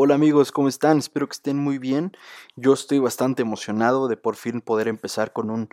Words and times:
Hola 0.00 0.14
amigos, 0.14 0.52
¿cómo 0.52 0.68
están? 0.68 0.98
Espero 0.98 1.26
que 1.26 1.32
estén 1.32 1.58
muy 1.58 1.78
bien. 1.78 2.12
Yo 2.54 2.72
estoy 2.72 3.00
bastante 3.00 3.42
emocionado 3.42 4.06
de 4.06 4.16
por 4.16 4.36
fin 4.36 4.60
poder 4.60 4.86
empezar 4.86 5.32
con 5.32 5.50
un 5.50 5.70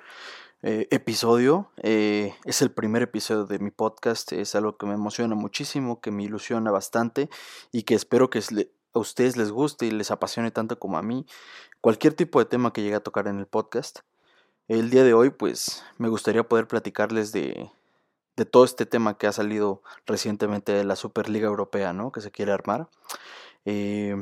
eh, 0.64 0.88
episodio. 0.90 1.70
Eh, 1.84 2.34
es 2.44 2.64
el 2.64 2.72
primer 2.72 3.04
episodio 3.04 3.46
de 3.46 3.60
mi 3.60 3.70
podcast. 3.70 4.32
Es 4.32 4.56
algo 4.56 4.78
que 4.78 4.88
me 4.88 4.96
emociona 4.96 5.36
muchísimo, 5.36 6.02
que 6.02 6.10
me 6.10 6.24
ilusiona 6.24 6.72
bastante 6.72 7.30
y 7.72 7.84
que 7.84 7.94
espero 7.94 8.32
que 8.32 8.40
a 8.40 8.98
ustedes 8.98 9.38
les 9.38 9.52
guste 9.52 9.86
y 9.86 9.92
les 9.92 10.10
apasione 10.10 10.50
tanto 10.50 10.80
como 10.80 10.98
a 10.98 11.04
mí 11.04 11.28
cualquier 11.80 12.16
tipo 12.16 12.40
de 12.40 12.46
tema 12.46 12.74
que 12.74 12.82
llegue 12.82 12.96
a 12.96 13.04
tocar 13.04 13.28
en 13.28 13.38
el 13.38 13.46
podcast. 13.46 14.00
El 14.68 14.90
día 14.90 15.04
de 15.04 15.14
hoy, 15.14 15.30
pues, 15.30 15.84
me 16.00 16.10
gustaría 16.10 16.50
poder 16.50 16.68
platicarles 16.68 17.32
de, 17.32 17.70
de 18.36 18.46
todo 18.46 18.66
este 18.66 18.88
tema 18.88 19.20
que 19.20 19.28
ha 19.28 19.32
salido 19.32 19.84
recientemente 20.08 20.72
de 20.72 20.84
la 20.84 20.96
Superliga 20.96 21.46
Europea, 21.46 21.94
¿no? 21.94 22.12
Que 22.12 22.22
se 22.22 22.32
quiere 22.32 22.54
armar. 22.54 22.90
Eh, 23.66 24.16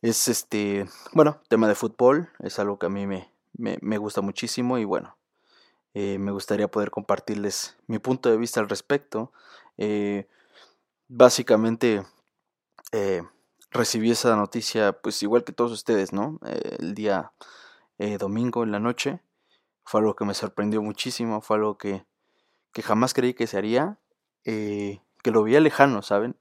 es 0.00 0.28
este, 0.28 0.86
bueno, 1.12 1.40
tema 1.48 1.68
de 1.68 1.74
fútbol, 1.74 2.30
es 2.40 2.58
algo 2.58 2.78
que 2.78 2.86
a 2.86 2.88
mí 2.88 3.06
me, 3.06 3.30
me, 3.52 3.98
gusta 3.98 4.20
muchísimo 4.20 4.78
y 4.78 4.84
bueno, 4.84 5.16
eh, 5.94 6.18
me 6.18 6.32
gustaría 6.32 6.68
poder 6.68 6.90
compartirles 6.90 7.76
mi 7.86 7.98
punto 7.98 8.30
de 8.30 8.36
vista 8.36 8.60
al 8.60 8.68
respecto. 8.68 9.32
Eh, 9.76 10.28
básicamente, 11.08 12.04
recibí 13.70 14.10
esa 14.10 14.36
noticia, 14.36 14.92
pues 14.92 15.22
igual 15.22 15.44
que 15.44 15.52
todos 15.52 15.72
ustedes, 15.72 16.12
¿no? 16.12 16.38
el 16.44 16.94
día 16.94 17.32
domingo 18.18 18.64
en 18.64 18.72
la 18.72 18.80
noche. 18.80 19.20
Fue 19.84 20.00
algo 20.00 20.14
que 20.14 20.24
me 20.24 20.34
sorprendió 20.34 20.82
muchísimo, 20.82 21.40
fue 21.40 21.56
algo 21.56 21.78
que, 21.78 22.04
que 22.72 22.82
jamás 22.82 23.14
creí 23.14 23.34
que 23.34 23.46
se 23.46 23.58
haría, 23.58 23.98
que 24.44 25.00
lo 25.24 25.42
veía 25.42 25.60
lejano, 25.60 26.02
¿saben? 26.02 26.36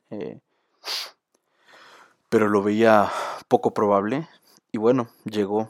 Pero 2.31 2.47
lo 2.47 2.63
veía 2.63 3.11
poco 3.49 3.73
probable 3.73 4.25
y 4.71 4.77
bueno, 4.77 5.09
llegó. 5.25 5.69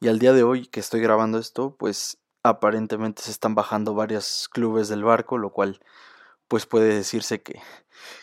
Y 0.00 0.08
al 0.08 0.18
día 0.18 0.32
de 0.32 0.42
hoy 0.42 0.66
que 0.66 0.80
estoy 0.80 1.02
grabando 1.02 1.38
esto, 1.38 1.76
pues 1.78 2.16
aparentemente 2.42 3.20
se 3.20 3.30
están 3.30 3.54
bajando 3.54 3.92
varios 3.92 4.48
clubes 4.48 4.88
del 4.88 5.04
barco, 5.04 5.36
lo 5.36 5.50
cual 5.50 5.78
pues 6.48 6.64
puede 6.64 6.94
decirse 6.94 7.42
que, 7.42 7.60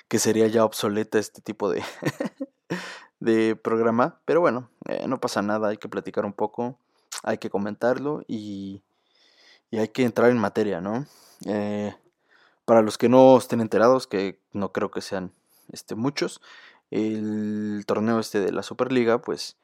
que 0.08 0.18
sería 0.18 0.48
ya 0.48 0.66
obsoleta 0.66 1.20
este 1.20 1.40
tipo 1.42 1.70
de, 1.70 1.84
de 3.20 3.56
programa, 3.56 4.20
pero 4.26 4.42
bueno, 4.42 4.72
eh, 4.88 5.08
no 5.08 5.20
pasa 5.20 5.44
nada, 5.44 5.68
hay 5.68 5.78
que 5.78 5.90
platicar 5.90 6.26
un 6.26 6.34
poco, 6.34 6.80
hay 7.22 7.38
que 7.38 7.52
comentarlo 7.52 8.24
y, 8.28 8.82
y 9.70 9.78
hay 9.78 9.90
que 9.90 10.06
entrar 10.06 10.32
en 10.32 10.40
materia, 10.40 10.82
¿no? 10.82 11.06
Eh, 11.46 11.96
para 12.66 12.82
los 12.82 12.98
que 12.98 13.10
no 13.10 13.38
estén 13.38 13.62
enterados, 13.62 14.08
que 14.08 14.40
no 14.54 14.74
creo 14.74 14.90
que 14.90 15.02
sean 15.02 15.34
este, 15.72 15.94
muchos, 15.94 16.42
el 16.92 17.84
torneo 17.86 18.20
este 18.20 18.40
de 18.40 18.52
la 18.52 18.64
Superliga, 18.64 19.22
pues 19.22 19.58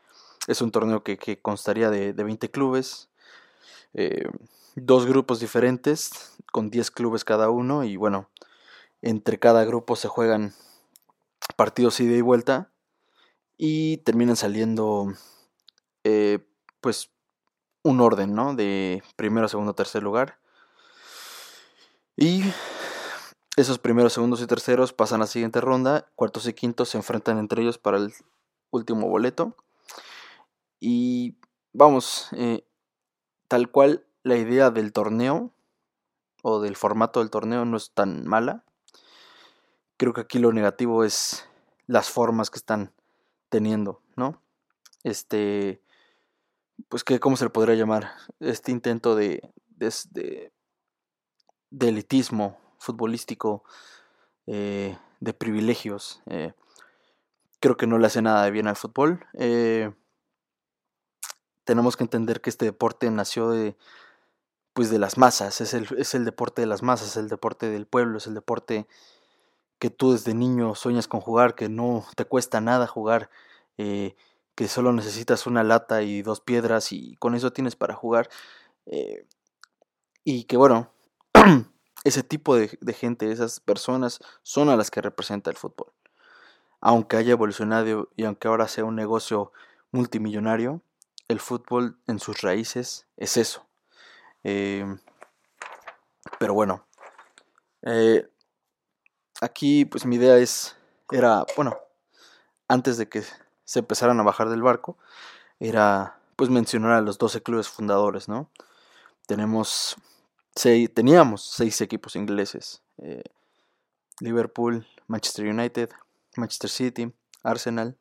es 0.48 0.62
un 0.62 0.72
torneo 0.72 1.04
que, 1.04 1.40
constaría 1.42 1.90
de, 1.90 2.14
de, 2.14 2.24
20 2.24 2.52
clubes, 2.52 3.10
eh, 3.94 4.28
dos 4.76 5.06
grupos 5.06 5.40
diferentes, 5.40 6.34
con 6.52 6.70
10 6.70 6.92
clubes 6.92 7.24
cada 7.24 7.50
uno, 7.50 7.84
y 7.84 7.96
bueno, 7.96 8.30
entre 9.02 9.40
cada 9.40 9.64
grupo 9.66 9.96
se 9.96 10.08
juegan 10.08 10.54
partidos 11.56 12.00
ida 12.00 12.16
y 12.16 12.22
vuelta, 12.22 12.72
y 13.58 13.98
terminan 13.98 14.36
saliendo, 14.36 15.14
eh, 16.04 16.40
pues, 16.82 17.12
un 17.84 18.02
orden, 18.02 18.34
¿no? 18.34 18.56
De 18.56 19.04
primero, 19.16 19.48
segundo, 19.48 19.74
tercer 19.74 20.04
lugar. 20.04 20.40
Y 22.16 22.44
esos 23.56 23.78
primeros, 23.78 24.14
segundos 24.14 24.42
y 24.42 24.48
terceros 24.48 24.94
pasan 24.94 25.22
a 25.22 25.26
la 25.26 25.28
siguiente 25.28 25.62
ronda. 25.62 26.08
Cuartos 26.16 26.48
y 26.48 26.54
quintos 26.54 26.90
se 26.90 26.98
enfrentan 26.98 27.38
entre 27.38 27.62
ellos 27.62 27.78
para 27.78 27.98
el 27.98 28.14
último 28.72 29.08
boleto. 29.08 29.56
Y 30.80 31.38
vamos, 31.72 32.30
eh, 32.32 32.66
tal 33.48 33.70
cual 33.70 34.06
la 34.24 34.38
idea 34.38 34.72
del 34.72 34.92
torneo 34.92 35.52
o 36.42 36.62
del 36.62 36.76
formato 36.76 37.20
del 37.20 37.30
torneo 37.30 37.64
no 37.66 37.78
es 37.78 37.92
tan 37.92 38.26
mala. 38.26 38.64
Creo 39.98 40.14
que 40.14 40.22
aquí 40.22 40.40
lo 40.40 40.52
negativo 40.52 41.04
es 41.04 41.48
las 41.86 42.10
formas 42.10 42.50
que 42.50 42.58
están 42.58 42.92
teniendo, 43.50 44.02
¿no? 44.16 44.42
Este, 45.04 45.80
pues 46.90 47.04
que, 47.04 47.20
¿cómo 47.20 47.38
se 47.38 47.46
le 47.46 47.52
podría 47.52 47.76
llamar? 47.76 48.14
Este 48.40 48.72
intento 48.72 49.16
de, 49.16 49.54
de, 49.68 50.52
de 51.70 51.90
elitismo 51.90 52.63
futbolístico 52.84 53.64
eh, 54.46 54.98
de 55.22 55.34
privilegios. 55.34 56.22
Eh, 56.28 56.54
creo 57.60 57.78
que 57.78 57.88
no 57.88 57.98
le 57.98 58.08
hace 58.08 58.22
nada 58.22 58.44
de 58.44 58.52
bien 58.52 58.68
al 58.68 58.76
fútbol. 58.76 59.26
Eh, 59.40 59.92
tenemos 61.64 61.96
que 61.96 62.04
entender 62.04 62.42
que 62.42 62.50
este 62.50 62.66
deporte 62.66 63.10
nació 63.10 63.50
de 63.50 63.78
pues 64.74 64.90
de 64.90 64.98
las 64.98 65.20
masas, 65.20 65.62
es 65.62 65.76
el, 65.76 65.88
es 66.00 66.16
el 66.16 66.26
deporte 66.26 66.62
de 66.62 66.66
las 66.66 66.82
masas, 66.82 67.10
es 67.10 67.18
el 67.18 67.30
deporte 67.30 67.70
del 67.70 67.86
pueblo, 67.86 68.18
es 68.18 68.26
el 68.26 68.34
deporte 68.34 68.88
que 69.78 69.92
tú 69.92 70.14
desde 70.14 70.34
niño 70.34 70.74
sueñas 70.74 71.08
con 71.08 71.22
jugar, 71.22 71.54
que 71.54 71.70
no 71.70 72.04
te 72.16 72.26
cuesta 72.26 72.60
nada 72.60 72.88
jugar, 72.88 73.30
que 73.78 74.68
solo 74.68 74.92
necesitas 74.92 75.46
una 75.46 75.64
lata 75.64 76.02
y 76.02 76.24
dos 76.24 76.42
piedras 76.42 76.92
y 76.92 77.16
con 77.18 77.36
eso 77.36 77.54
tienes 77.54 77.76
para 77.76 77.94
jugar. 77.94 78.30
y 80.24 80.46
que 80.46 80.58
bueno, 80.58 80.92
ese 82.04 82.24
tipo 82.24 82.56
de, 82.56 82.68
gente, 82.94 83.32
esas 83.32 83.60
personas 83.60 84.20
son 84.42 84.70
a 84.70 84.76
las 84.76 84.92
que 84.92 85.02
representa 85.02 85.50
el 85.50 85.58
fútbol. 85.58 85.92
Aunque 86.82 87.18
haya 87.18 87.32
evolucionado 87.32 88.10
y 88.16 88.26
aunque 88.26 88.48
ahora 88.48 88.68
sea 88.68 88.84
un 88.84 88.96
negocio 88.96 89.54
multimillonario, 89.92 90.82
el 91.30 91.40
fútbol 91.40 91.98
en 92.08 92.20
sus 92.20 92.42
raíces 92.42 93.08
es 93.16 93.38
eso. 93.38 93.66
Em, 94.44 95.00
pero 96.40 96.54
bueno, 96.54 96.86
eh, 97.84 98.28
aquí 99.40 99.86
pues 99.86 100.06
mi 100.06 100.18
idea 100.18 100.38
es, 100.38 100.76
era, 101.10 101.46
bueno, 101.56 101.78
antes 102.68 102.98
de 102.98 103.08
que 103.08 103.24
se 103.64 103.80
empezaran 103.80 104.20
a 104.20 104.24
bajar 104.24 104.50
del 104.50 104.62
barco, 104.62 104.98
era 105.60 106.20
pues 106.36 106.50
mencionar 106.50 106.92
a 106.92 107.02
los 107.02 107.18
12 107.18 107.42
clubes 107.44 107.70
fundadores, 107.70 108.28
¿no? 108.28 108.50
Tenemos 109.28 109.96
teníamos 110.54 111.44
seis 111.44 111.82
equipos 111.82 112.16
ingleses. 112.16 112.84
Eh, 112.98 113.24
Liverpool, 114.20 114.86
Manchester 115.08 115.48
United, 115.48 115.90
Manchester 116.38 116.70
City, 116.70 117.14
Arsenal, 117.44 117.98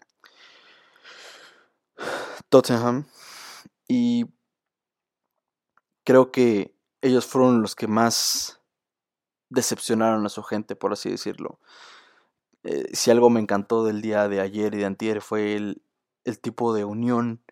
Tottenham. 2.48 3.06
Y 3.88 4.26
creo 6.04 6.30
que 6.30 6.74
ellos 7.00 7.26
fueron 7.26 7.62
los 7.62 7.74
que 7.74 7.86
más 7.88 8.60
decepcionaron 9.48 10.24
a 10.24 10.28
su 10.28 10.42
gente, 10.42 10.76
por 10.76 10.92
así 10.92 11.10
decirlo. 11.10 11.60
Eh, 12.64 12.88
si 12.92 13.10
algo 13.10 13.28
me 13.28 13.40
encantó 13.40 13.84
del 13.84 14.02
día 14.02 14.28
de 14.28 14.40
ayer 14.40 14.74
y 14.74 14.78
de 14.78 14.84
antier 14.84 15.20
fue 15.20 15.56
el, 15.56 15.82
el 16.24 16.38
tipo 16.38 16.72
de 16.74 16.84
unión 16.84 17.42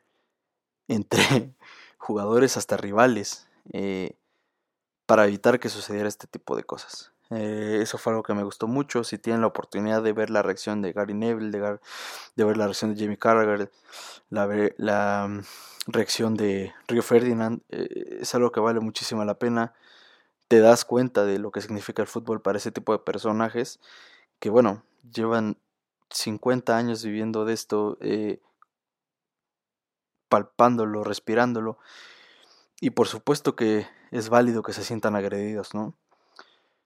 entre 0.89 1.55
jugadores 1.99 2.57
hasta 2.57 2.77
rivales. 2.77 3.49
Eh, 3.73 4.20
para 5.11 5.27
evitar 5.27 5.59
que 5.59 5.69
sucediera 5.69 6.09
este 6.09 6.29
tipo 6.29 6.55
de 6.55 6.63
cosas. 6.63 7.11
Eh, 7.31 7.81
eso 7.83 7.99
fue 7.99 8.13
algo 8.13 8.23
que 8.23 8.33
me 8.33 8.45
gustó 8.45 8.69
mucho. 8.69 9.03
Si 9.03 9.19
tienen 9.19 9.41
la 9.41 9.49
oportunidad 9.49 10.05
de 10.05 10.13
ver 10.13 10.31
la 10.31 10.41
reacción 10.41 10.83
de 10.83 10.93
Gary 10.93 11.15
Neville, 11.15 11.51
de, 11.51 12.45
ver 12.45 12.57
la 12.57 12.67
reacción 12.67 12.95
de 12.95 13.03
Jamie 13.03 13.19
Carragher, 13.19 13.73
la, 14.29 14.73
la 14.77 15.27
mm, 15.29 15.41
reacción 15.89 16.37
de 16.37 16.73
Rio 16.87 17.03
Ferdinand, 17.03 17.61
eh, 17.71 18.19
es 18.21 18.37
algo 18.37 18.53
que 18.53 18.61
vale 18.61 18.79
muchísimo 18.79 19.25
la 19.25 19.35
pena. 19.35 19.75
Te 20.47 20.61
das 20.61 20.85
cuenta 20.85 21.25
de 21.25 21.41
lo 21.41 21.51
que 21.51 21.61
significa 21.61 22.03
el 22.03 22.09
fútbol 22.09 22.41
para 22.41 22.59
ese 22.59 22.71
tipo 22.71 22.93
de 22.93 23.01
personajes 23.01 23.81
que, 24.39 24.49
bueno, 24.49 24.85
llevan 25.13 25.57
50 26.11 26.77
años 26.77 27.05
viviendo 27.05 27.45
de 27.45 27.55
esto, 27.55 27.99
eh, 28.01 28.41
palpándolo, 30.29 31.03
respirándolo. 31.03 31.79
Y 32.81 32.91
por 32.91 33.09
supuesto 33.09 33.57
que 33.57 33.89
es 34.11 34.29
válido 34.29 34.63
que 34.63 34.73
se 34.73 34.85
sientan 34.85 35.17
agredidos, 35.17 35.75
¿no? 35.75 35.95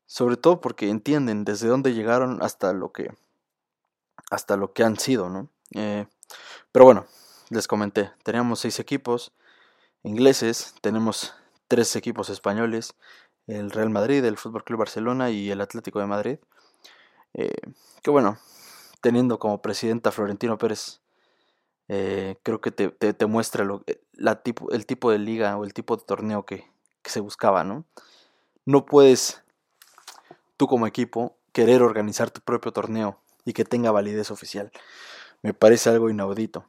Sobre 0.06 0.37
todo 0.37 0.61
porque 0.61 0.91
entienden 0.91 1.44
desde 1.44 1.69
dónde 1.69 1.94
llegaron 1.94 2.43
hasta 2.43 2.73
lo 2.73 2.93
que 2.93 3.12
hasta 4.31 4.56
lo 4.56 4.73
que 4.73 4.85
han 4.85 4.99
sido, 4.99 5.29
¿no? 5.29 5.49
Eh, 5.73 6.06
pero 6.73 6.85
bueno, 6.85 7.06
les 7.50 7.67
comenté, 7.69 8.11
teníamos 8.23 8.61
seis 8.61 8.79
equipos 8.79 9.32
ingleses, 10.03 10.75
tenemos 10.81 11.35
tres 11.69 11.97
equipos 11.97 12.31
españoles, 12.31 12.94
el 13.47 13.71
Real 13.71 13.91
Madrid, 13.91 14.25
el 14.25 14.37
Fútbol 14.37 14.65
Club 14.65 14.81
Barcelona 14.81 15.31
y 15.31 15.50
el 15.50 15.61
Atlético 15.61 16.00
de 16.00 16.06
Madrid. 16.06 16.38
Eh, 17.35 17.53
que 18.03 18.11
bueno, 18.11 18.38
teniendo 19.00 19.38
como 19.38 19.61
presidenta 19.61 20.12
Florentino 20.12 20.59
Pérez, 20.59 21.00
eh, 21.88 22.37
creo 22.43 22.61
que 22.61 22.71
te, 22.71 22.88
te, 22.91 23.26
muestra 23.26 23.65
lo, 23.65 23.85
la 24.12 24.43
tipo, 24.43 24.71
el 24.73 24.87
tipo 24.87 25.11
de 25.11 25.19
liga 25.19 25.56
o 25.56 25.65
el 25.65 25.75
tipo 25.75 25.97
de 25.97 26.05
torneo 26.05 26.47
que, 26.47 26.71
que 27.05 27.11
se 27.11 27.21
buscaba, 27.21 27.62
¿no? 27.62 27.85
No 28.65 28.87
puedes 28.87 29.45
tú 30.56 30.67
como 30.67 30.89
equipo 30.89 31.37
querer 31.53 31.83
organizar 31.83 32.31
tu 32.31 32.41
propio 32.41 32.73
torneo 32.73 33.21
y 33.45 33.53
que 33.53 33.65
tenga 33.65 33.93
validez 33.93 34.33
oficial. 34.33 34.73
me 35.43 35.53
parece 35.55 35.91
algo 35.91 36.09
inaudito. 36.09 36.67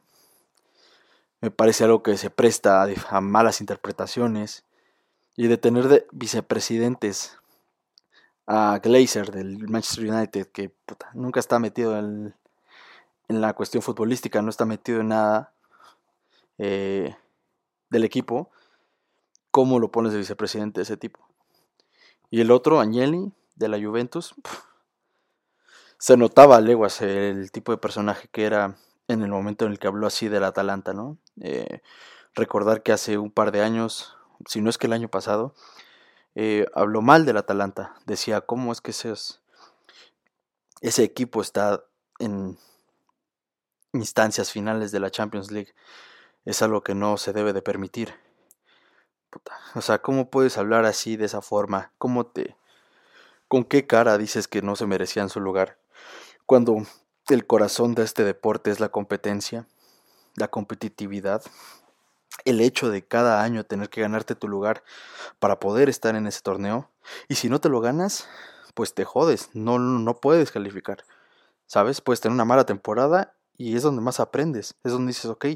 Me 1.40 1.50
parece 1.50 1.84
algo 1.84 2.02
que 2.02 2.16
se 2.18 2.30
presta 2.30 2.86
a, 3.08 3.20
malas 3.20 3.60
interpretaciones 3.60 4.64
y 5.36 5.48
de 5.48 5.56
tener 5.56 5.88
de 5.88 6.06
vicepresidentes 6.12 7.38
a 8.46 8.78
Glazer 8.82 9.32
del 9.32 9.66
Manchester 9.68 10.10
United, 10.10 10.46
que 10.48 10.72
nunca 11.14 11.40
está 11.40 11.58
metido 11.58 11.98
en, 11.98 12.34
la 13.28 13.54
cuestión 13.54 13.82
futbolística, 13.82 14.42
no 14.42 14.50
está 14.50 14.66
metido 14.66 15.00
en 15.00 15.08
nada 15.08 15.52
eh, 16.58 17.16
del 17.90 18.04
equipo, 18.04 18.50
¿cómo 19.56 19.78
lo 19.78 19.90
pones 19.90 20.12
de 20.12 20.18
vicepresidente 20.18 20.80
de 20.80 20.82
ese 20.82 20.98
tipo? 20.98 21.26
Y 22.28 22.42
el 22.42 22.50
otro, 22.50 22.78
Agnelli, 22.78 23.32
de 23.54 23.68
la 23.68 23.80
Juventus, 23.80 24.34
se 25.98 26.18
notaba 26.18 26.56
a 26.56 26.60
leguas 26.60 27.00
el 27.00 27.50
tipo 27.50 27.72
de 27.72 27.78
personaje 27.78 28.28
que 28.30 28.44
era 28.44 28.76
en 29.08 29.22
el 29.22 29.30
momento 29.30 29.64
en 29.64 29.72
el 29.72 29.78
que 29.78 29.86
habló 29.86 30.06
así 30.06 30.28
del 30.28 30.44
Atalanta, 30.44 30.92
¿no? 30.92 31.16
Eh, 31.40 31.80
recordar 32.34 32.82
que 32.82 32.92
hace 32.92 33.16
un 33.16 33.30
par 33.30 33.50
de 33.50 33.62
años, 33.62 34.14
si 34.46 34.60
no 34.60 34.68
es 34.68 34.76
que 34.76 34.88
el 34.88 34.92
año 34.92 35.08
pasado, 35.08 35.54
eh, 36.34 36.66
habló 36.74 37.00
mal 37.00 37.24
del 37.24 37.38
Atalanta. 37.38 37.94
Decía, 38.04 38.42
¿cómo 38.42 38.72
es 38.72 38.82
que 38.82 38.90
ese, 38.90 39.14
ese 40.82 41.02
equipo 41.02 41.40
está 41.40 41.82
en 42.18 42.58
instancias 43.94 44.52
finales 44.52 44.92
de 44.92 45.00
la 45.00 45.10
Champions 45.10 45.50
League? 45.50 45.72
Es 46.44 46.60
algo 46.60 46.82
que 46.82 46.94
no 46.94 47.16
se 47.16 47.32
debe 47.32 47.54
de 47.54 47.62
permitir. 47.62 48.26
O 49.74 49.80
sea, 49.80 49.98
¿cómo 50.00 50.30
puedes 50.30 50.58
hablar 50.58 50.84
así 50.84 51.16
de 51.16 51.26
esa 51.26 51.42
forma? 51.42 51.92
¿Cómo 51.98 52.26
te... 52.26 52.56
¿Con 53.48 53.64
qué 53.64 53.86
cara 53.86 54.18
dices 54.18 54.48
que 54.48 54.62
no 54.62 54.74
se 54.74 54.86
merecían 54.86 55.28
su 55.28 55.40
lugar? 55.40 55.78
Cuando 56.46 56.82
el 57.28 57.46
corazón 57.46 57.94
de 57.94 58.02
este 58.02 58.24
deporte 58.24 58.70
es 58.70 58.80
la 58.80 58.88
competencia, 58.88 59.66
la 60.36 60.48
competitividad, 60.48 61.42
el 62.44 62.60
hecho 62.60 62.90
de 62.90 63.04
cada 63.04 63.42
año 63.42 63.64
tener 63.64 63.88
que 63.88 64.00
ganarte 64.00 64.34
tu 64.34 64.48
lugar 64.48 64.82
para 65.38 65.58
poder 65.60 65.88
estar 65.88 66.16
en 66.16 66.26
ese 66.26 66.42
torneo. 66.42 66.90
Y 67.28 67.36
si 67.36 67.48
no 67.48 67.60
te 67.60 67.68
lo 67.68 67.80
ganas, 67.80 68.28
pues 68.74 68.94
te 68.94 69.04
jodes, 69.04 69.50
no, 69.54 69.78
no 69.78 70.20
puedes 70.20 70.50
calificar. 70.50 71.04
¿Sabes? 71.66 72.00
Puedes 72.00 72.20
tener 72.20 72.34
una 72.34 72.44
mala 72.44 72.64
temporada 72.64 73.34
y 73.56 73.76
es 73.76 73.82
donde 73.82 74.02
más 74.02 74.20
aprendes. 74.20 74.74
Es 74.84 74.92
donde 74.92 75.10
dices, 75.10 75.26
ok, 75.26 75.46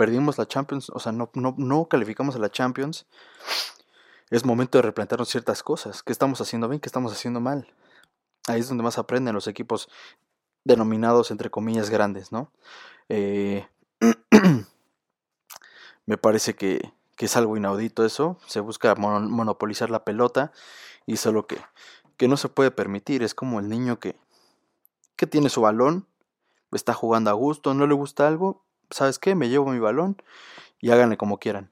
perdimos 0.00 0.38
la 0.38 0.48
Champions, 0.48 0.88
o 0.94 0.98
sea, 0.98 1.12
no, 1.12 1.28
no, 1.34 1.54
no 1.58 1.84
calificamos 1.84 2.34
a 2.34 2.38
la 2.38 2.50
Champions. 2.50 3.04
Es 4.30 4.46
momento 4.46 4.78
de 4.78 4.82
replantearnos 4.82 5.28
ciertas 5.28 5.62
cosas. 5.62 6.02
¿Qué 6.02 6.10
estamos 6.10 6.40
haciendo 6.40 6.70
bien? 6.70 6.80
¿Qué 6.80 6.88
estamos 6.88 7.12
haciendo 7.12 7.38
mal? 7.38 7.70
Ahí 8.46 8.60
es 8.60 8.68
donde 8.70 8.82
más 8.82 8.96
aprenden 8.96 9.34
los 9.34 9.46
equipos 9.46 9.90
denominados 10.64 11.30
entre 11.30 11.50
comillas 11.50 11.90
grandes, 11.90 12.32
¿no? 12.32 12.50
Eh, 13.10 13.68
me 16.06 16.16
parece 16.16 16.54
que, 16.54 16.94
es 17.18 17.36
algo 17.36 17.58
inaudito 17.58 18.06
eso, 18.06 18.38
se 18.46 18.60
busca 18.60 18.94
monopolizar 18.94 19.90
la 19.90 20.04
pelota 20.04 20.50
y 21.04 21.12
es 21.12 21.26
algo 21.26 21.46
que, 21.46 21.58
que 22.16 22.26
no 22.26 22.38
se 22.38 22.48
puede 22.48 22.70
permitir, 22.70 23.22
es 23.22 23.34
como 23.34 23.60
el 23.60 23.68
niño 23.68 24.00
que, 24.00 24.16
que 25.16 25.26
tiene 25.26 25.50
su 25.50 25.60
balón, 25.60 26.06
está 26.72 26.94
jugando 26.94 27.28
a 27.28 27.34
gusto, 27.34 27.74
no 27.74 27.86
le 27.86 27.92
gusta 27.92 28.26
algo, 28.26 28.64
¿sabes 28.90 29.18
qué? 29.18 29.34
Me 29.34 29.48
llevo 29.48 29.70
mi 29.70 29.78
balón 29.78 30.20
y 30.80 30.90
háganle 30.90 31.16
como 31.16 31.38
quieran. 31.38 31.70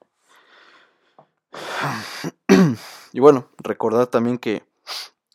Y 3.13 3.21
bueno, 3.21 3.49
recordar 3.59 4.07
también 4.09 4.39
que 4.39 4.65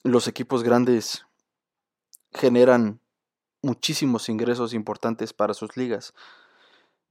los 0.04 0.28
equipos 0.28 0.64
grandes 0.64 1.26
generan 2.32 3.00
muchísimos 3.62 4.30
ingresos 4.30 4.74
importantes 4.74 5.34
para 5.34 5.54
sus 5.54 5.76
ligas. 5.76 6.14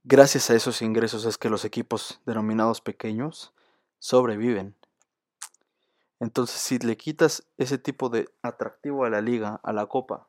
Gracias 0.03 0.49
a 0.49 0.55
esos 0.55 0.81
ingresos 0.81 1.25
es 1.25 1.37
que 1.37 1.49
los 1.49 1.65
equipos 1.65 2.21
denominados 2.25 2.81
pequeños 2.81 3.53
sobreviven. 3.99 4.75
Entonces, 6.19 6.59
si 6.59 6.79
le 6.79 6.95
quitas 6.95 7.43
ese 7.57 7.77
tipo 7.77 8.09
de 8.09 8.29
atractivo 8.41 9.05
a 9.05 9.09
la 9.09 9.21
liga, 9.21 9.59
a 9.63 9.73
la 9.73 9.87
copa, 9.87 10.27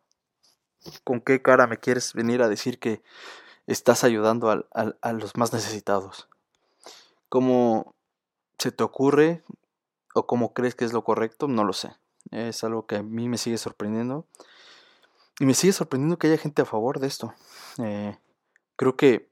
¿con 1.04 1.20
qué 1.20 1.42
cara 1.42 1.66
me 1.66 1.78
quieres 1.78 2.14
venir 2.14 2.42
a 2.42 2.48
decir 2.48 2.78
que 2.78 3.02
estás 3.66 4.04
ayudando 4.04 4.50
a, 4.50 5.12
los 5.12 5.36
más 5.36 5.52
necesitados? 5.52 6.28
¿Cómo 7.28 7.94
se 8.58 8.72
te 8.72 8.84
ocurre 8.84 9.42
o 10.14 10.26
cómo 10.26 10.52
crees 10.52 10.74
que 10.74 10.84
es 10.84 10.92
lo 10.92 11.04
correcto? 11.04 11.48
No 11.48 11.64
lo 11.64 11.72
sé. 11.72 11.94
Es 12.30 12.64
algo 12.64 12.86
que 12.86 12.96
a 12.96 13.02
mí 13.02 13.28
me 13.28 13.38
sigue 13.38 13.58
sorprendiendo. 13.58 14.26
Y 15.40 15.46
me 15.46 15.54
sigue 15.54 15.72
sorprendiendo 15.72 16.18
que 16.18 16.28
haya 16.28 16.38
gente 16.38 16.62
a 16.62 16.66
favor 16.66 17.00
de 17.00 17.06
esto. 17.08 17.34
Eh, 17.78 18.16
creo 18.76 18.96
que 18.96 19.28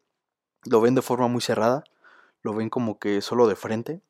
lo 0.64 0.80
ven 0.80 0.94
de 0.94 1.02
forma 1.02 1.28
muy 1.28 1.40
cerrada, 1.40 1.84
lo 2.42 2.54
ven 2.54 2.70
como 2.70 2.98
que 2.98 3.20
solo 3.20 3.46
de 3.46 3.56
frente. 3.56 4.00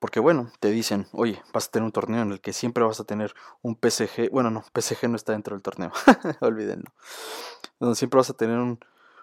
Porque 0.00 0.18
bueno, 0.18 0.50
te 0.60 0.70
dicen, 0.70 1.06
oye, 1.12 1.42
vas 1.52 1.68
a 1.68 1.70
tener 1.70 1.84
un 1.84 1.92
torneo 1.92 2.22
en 2.22 2.32
el 2.32 2.40
que 2.40 2.54
siempre 2.54 2.82
vas 2.82 2.98
a 3.00 3.04
tener 3.04 3.34
un 3.60 3.76
PSG. 3.76 4.30
Bueno, 4.30 4.50
no, 4.50 4.64
PSG 4.74 5.08
no 5.08 5.16
está 5.16 5.32
dentro 5.32 5.54
del 5.54 5.62
torneo, 5.62 5.92
olvídenlo. 6.40 6.90
Donde 7.78 7.96
siempre 7.96 8.16
vas 8.16 8.30
a 8.30 8.34
tener 8.34 8.58
un 8.58 8.80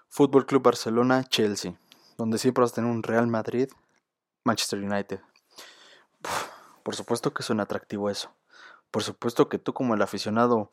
Fútbol 0.09 0.45
Club 0.45 0.63
Barcelona, 0.63 1.24
Chelsea. 1.24 1.74
Donde 2.18 2.38
siempre 2.38 2.62
vas 2.62 2.71
a 2.71 2.75
tener 2.75 2.89
un 2.89 3.04
Real 3.04 3.27
Madrid, 3.27 3.69
Manchester 4.44 4.80
United. 4.80 5.19
por 6.83 6.95
supuesto 6.95 7.33
que 7.33 7.44
suena 7.44 7.63
atractivo 7.63 8.09
eso. 8.09 8.31
Por 8.92 9.04
supuesto 9.04 9.50
que 9.50 9.59
tú 9.59 9.74
como 9.74 9.94
el 9.94 10.01
aficionado 10.01 10.71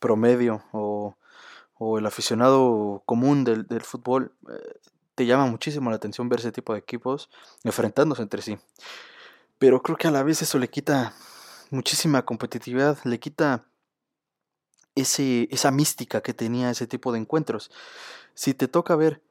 promedio 0.00 0.64
o, 0.72 1.16
el 1.98 2.06
aficionado 2.06 3.02
común 3.04 3.44
del, 3.44 3.82
fútbol, 3.82 4.32
eh, 4.48 4.80
te 5.14 5.26
llama 5.26 5.46
muchísimo 5.46 5.90
la 5.90 5.96
atención 5.96 6.28
ver 6.28 6.40
ese 6.40 6.52
tipo 6.52 6.72
de 6.72 6.78
equipos 6.78 7.28
enfrentándose 7.62 8.22
entre 8.22 8.40
sí. 8.40 8.58
Pero 9.58 9.82
creo 9.82 9.96
que 9.96 10.08
a 10.08 10.10
la 10.10 10.22
vez 10.22 10.40
eso 10.40 10.58
le 10.58 10.70
quita 10.70 11.14
muchísima 11.70 12.24
competitividad, 12.24 12.98
le 13.04 13.20
quita 13.20 13.66
ese, 14.94 15.48
esa 15.50 15.70
mística 15.70 16.22
que 16.22 16.34
tenía 16.34 16.70
ese 16.70 16.86
tipo 16.86 17.12
de 17.12 17.18
encuentros. 17.18 17.70
Si 18.34 18.54
te 18.54 18.68
toca 18.68 18.96
ver 18.96 19.22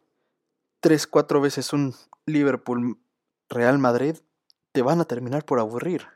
tres, 0.79 1.07
cuatro 1.07 1.41
veces 1.41 1.73
un 1.73 1.95
Liverpool 2.25 2.99
Real 3.49 3.77
Madrid, 3.79 4.17
te 4.71 4.81
van 4.81 4.99
a 4.99 5.05
terminar 5.05 5.45
por 5.45 5.59
aburrir. 5.59 6.07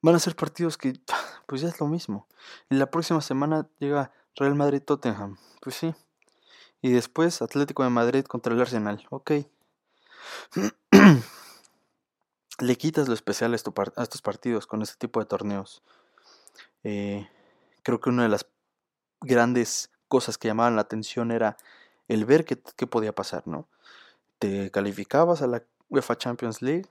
Van 0.00 0.14
a 0.14 0.18
ser 0.18 0.34
partidos 0.36 0.78
que 0.78 0.94
pues 1.46 1.60
ya 1.60 1.68
es 1.68 1.80
lo 1.80 1.86
mismo. 1.86 2.26
Y 2.70 2.76
la 2.76 2.90
próxima 2.90 3.20
semana 3.20 3.68
llega 3.78 4.12
Real 4.36 4.54
Madrid-Tottenham. 4.54 5.38
Pues 5.60 5.76
sí. 5.76 5.94
Y 6.80 6.90
después 6.90 7.42
Atlético 7.42 7.84
de 7.84 7.90
Madrid 7.90 8.24
contra 8.24 8.54
el 8.54 8.60
Arsenal. 8.60 9.06
Ok. 9.10 9.32
Le 12.58 12.76
quitas 12.76 13.08
lo 13.08 13.14
especial 13.14 13.52
a, 13.54 13.56
estos 13.56 14.22
partidos 14.22 14.66
con 14.66 14.82
este 14.82 14.96
tipo 14.96 15.20
de 15.20 15.26
torneos. 15.26 15.82
Eh, 16.84 17.28
creo 17.82 18.00
que 18.00 18.10
una 18.10 18.24
de 18.24 18.28
las 18.28 18.46
grandes 19.20 19.90
cosas 20.08 20.38
que 20.38 20.48
llamaban 20.48 20.76
la 20.76 20.82
atención 20.82 21.30
era 21.30 21.56
el 22.08 22.24
ver 22.24 22.44
qué, 22.44 22.56
podía 22.86 23.14
pasar, 23.14 23.46
¿no? 23.46 23.68
Te 24.38 24.70
calificabas 24.70 25.42
a 25.42 25.46
la 25.46 25.62
UEFA 25.88 26.16
Champions 26.18 26.62
League 26.62 26.86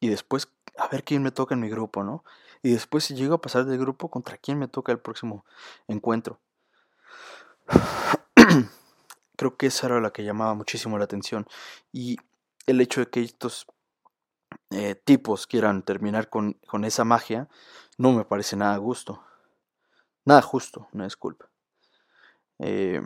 y 0.00 0.08
después 0.08 0.48
a 0.78 0.88
ver 0.88 1.04
quién 1.04 1.22
me 1.22 1.30
toca 1.30 1.54
en 1.54 1.60
mi 1.60 1.68
grupo, 1.68 2.02
¿no? 2.02 2.24
Y 2.62 2.70
después 2.70 3.04
si 3.04 3.14
llego 3.14 3.34
a 3.34 3.40
pasar 3.40 3.64
del 3.66 3.78
grupo, 3.78 4.10
¿contra 4.10 4.36
quién 4.36 4.58
me 4.58 4.68
toca 4.68 4.92
el 4.92 4.98
próximo 4.98 5.44
encuentro? 5.88 6.40
Creo 9.36 9.56
que 9.56 9.66
esa 9.66 9.86
era 9.86 10.00
la 10.00 10.10
que 10.10 10.24
llamaba 10.24 10.54
muchísimo 10.54 10.98
la 10.98 11.04
atención. 11.04 11.46
Y 11.92 12.18
el 12.66 12.80
hecho 12.80 13.00
de 13.00 13.08
que 13.08 13.22
estos 13.22 13.66
eh, 14.70 14.94
tipos 14.94 15.46
quieran 15.46 15.82
terminar 15.82 16.28
con, 16.28 16.54
con, 16.66 16.84
esa 16.84 17.04
magia 17.04 17.48
no 17.96 18.12
me 18.12 18.24
parece 18.24 18.56
nada 18.56 18.76
gusto. 18.76 19.22
Nada 20.24 20.42
justo, 20.42 20.88
no 20.92 21.04
disculpa. 21.04 21.50
Eh, 22.58 23.00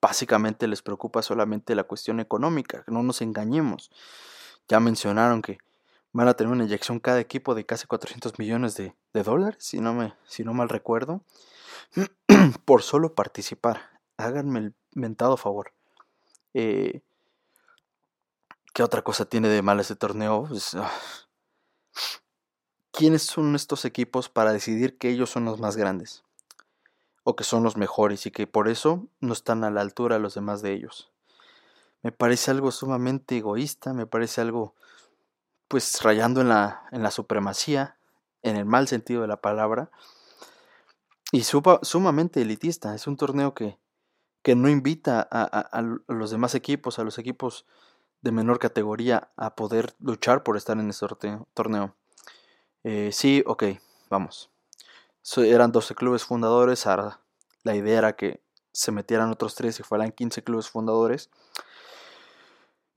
básicamente 0.00 0.66
les 0.66 0.82
preocupa 0.82 1.22
solamente 1.22 1.74
la 1.74 1.84
cuestión 1.84 2.20
económica, 2.20 2.84
no 2.86 3.02
nos 3.02 3.22
engañemos. 3.22 3.90
Ya 4.68 4.80
mencionaron 4.80 5.42
que 5.42 5.58
van 6.12 6.28
a 6.28 6.34
tener 6.34 6.52
una 6.52 6.64
inyección 6.64 7.00
cada 7.00 7.20
equipo 7.20 7.54
de 7.54 7.66
casi 7.66 7.86
400 7.86 8.38
millones 8.38 8.76
de, 8.76 8.94
dólares, 9.12 9.64
si 9.64 9.80
no, 9.80 9.94
me, 9.94 10.14
si 10.26 10.44
no 10.44 10.54
mal 10.54 10.68
recuerdo, 10.68 11.22
por 12.64 12.82
solo 12.82 13.14
participar. 13.14 14.00
Háganme 14.16 14.60
el 14.60 14.74
mentado 14.92 15.36
favor. 15.36 15.72
Eh, 16.54 17.02
¿Qué 18.72 18.82
otra 18.82 19.02
cosa 19.02 19.24
tiene 19.24 19.48
de 19.48 19.62
mal 19.62 19.80
este 19.80 19.96
torneo? 19.96 20.46
Pues, 20.48 20.74
ah, 20.74 20.90
¿Quiénes 22.96 23.24
son 23.24 23.56
estos 23.56 23.84
equipos 23.84 24.28
para 24.28 24.52
decidir 24.52 24.98
que 24.98 25.10
ellos 25.10 25.28
son 25.28 25.44
los 25.44 25.58
más 25.58 25.76
grandes? 25.76 26.22
O 27.24 27.34
que 27.34 27.42
son 27.42 27.64
los 27.64 27.76
mejores 27.76 28.24
y 28.26 28.30
que 28.30 28.46
por 28.46 28.68
eso 28.68 29.08
no 29.18 29.32
están 29.32 29.64
a 29.64 29.72
la 29.72 29.80
altura 29.80 30.20
los 30.20 30.36
demás 30.36 30.62
de 30.62 30.74
ellos. 30.74 31.10
Me 32.02 32.12
parece 32.12 32.52
algo 32.52 32.70
sumamente 32.70 33.36
egoísta, 33.36 33.94
me 33.94 34.06
parece 34.06 34.42
algo 34.42 34.76
pues 35.66 36.02
rayando 36.02 36.40
en 36.40 36.50
la, 36.50 36.84
en 36.92 37.02
la 37.02 37.10
supremacía, 37.10 37.98
en 38.42 38.54
el 38.54 38.64
mal 38.64 38.86
sentido 38.86 39.22
de 39.22 39.26
la 39.28 39.40
palabra, 39.40 39.90
y 41.32 41.42
sumamente 41.42 42.42
elitista. 42.42 42.94
Es 42.94 43.08
un 43.08 43.16
torneo 43.16 43.54
que, 43.54 43.80
que 44.42 44.54
no 44.54 44.68
invita 44.68 45.26
a, 45.32 45.82
los 46.06 46.30
demás 46.30 46.54
equipos, 46.54 47.00
a 47.00 47.02
los 47.02 47.18
equipos 47.18 47.66
de 48.20 48.30
menor 48.30 48.60
categoría, 48.60 49.32
a 49.36 49.56
poder 49.56 49.96
luchar 49.98 50.44
por 50.44 50.56
estar 50.56 50.78
en 50.78 50.90
este 50.90 51.08
torneo. 51.54 51.96
Eh, 52.84 53.10
sí, 53.12 53.42
ok, 53.46 53.64
vamos. 54.10 54.50
eran 55.38 55.72
12 55.72 55.94
clubes 55.94 56.24
fundadores, 56.24 56.86
ahora 56.86 57.20
la 57.62 57.74
idea 57.74 57.98
era 57.98 58.14
que 58.14 58.42
se 58.72 58.92
metieran 58.92 59.30
otros 59.30 59.54
3 59.54 59.80
y 59.80 59.82
fueran 59.82 60.12
15 60.12 60.44
clubes 60.44 60.68
fundadores. 60.68 61.30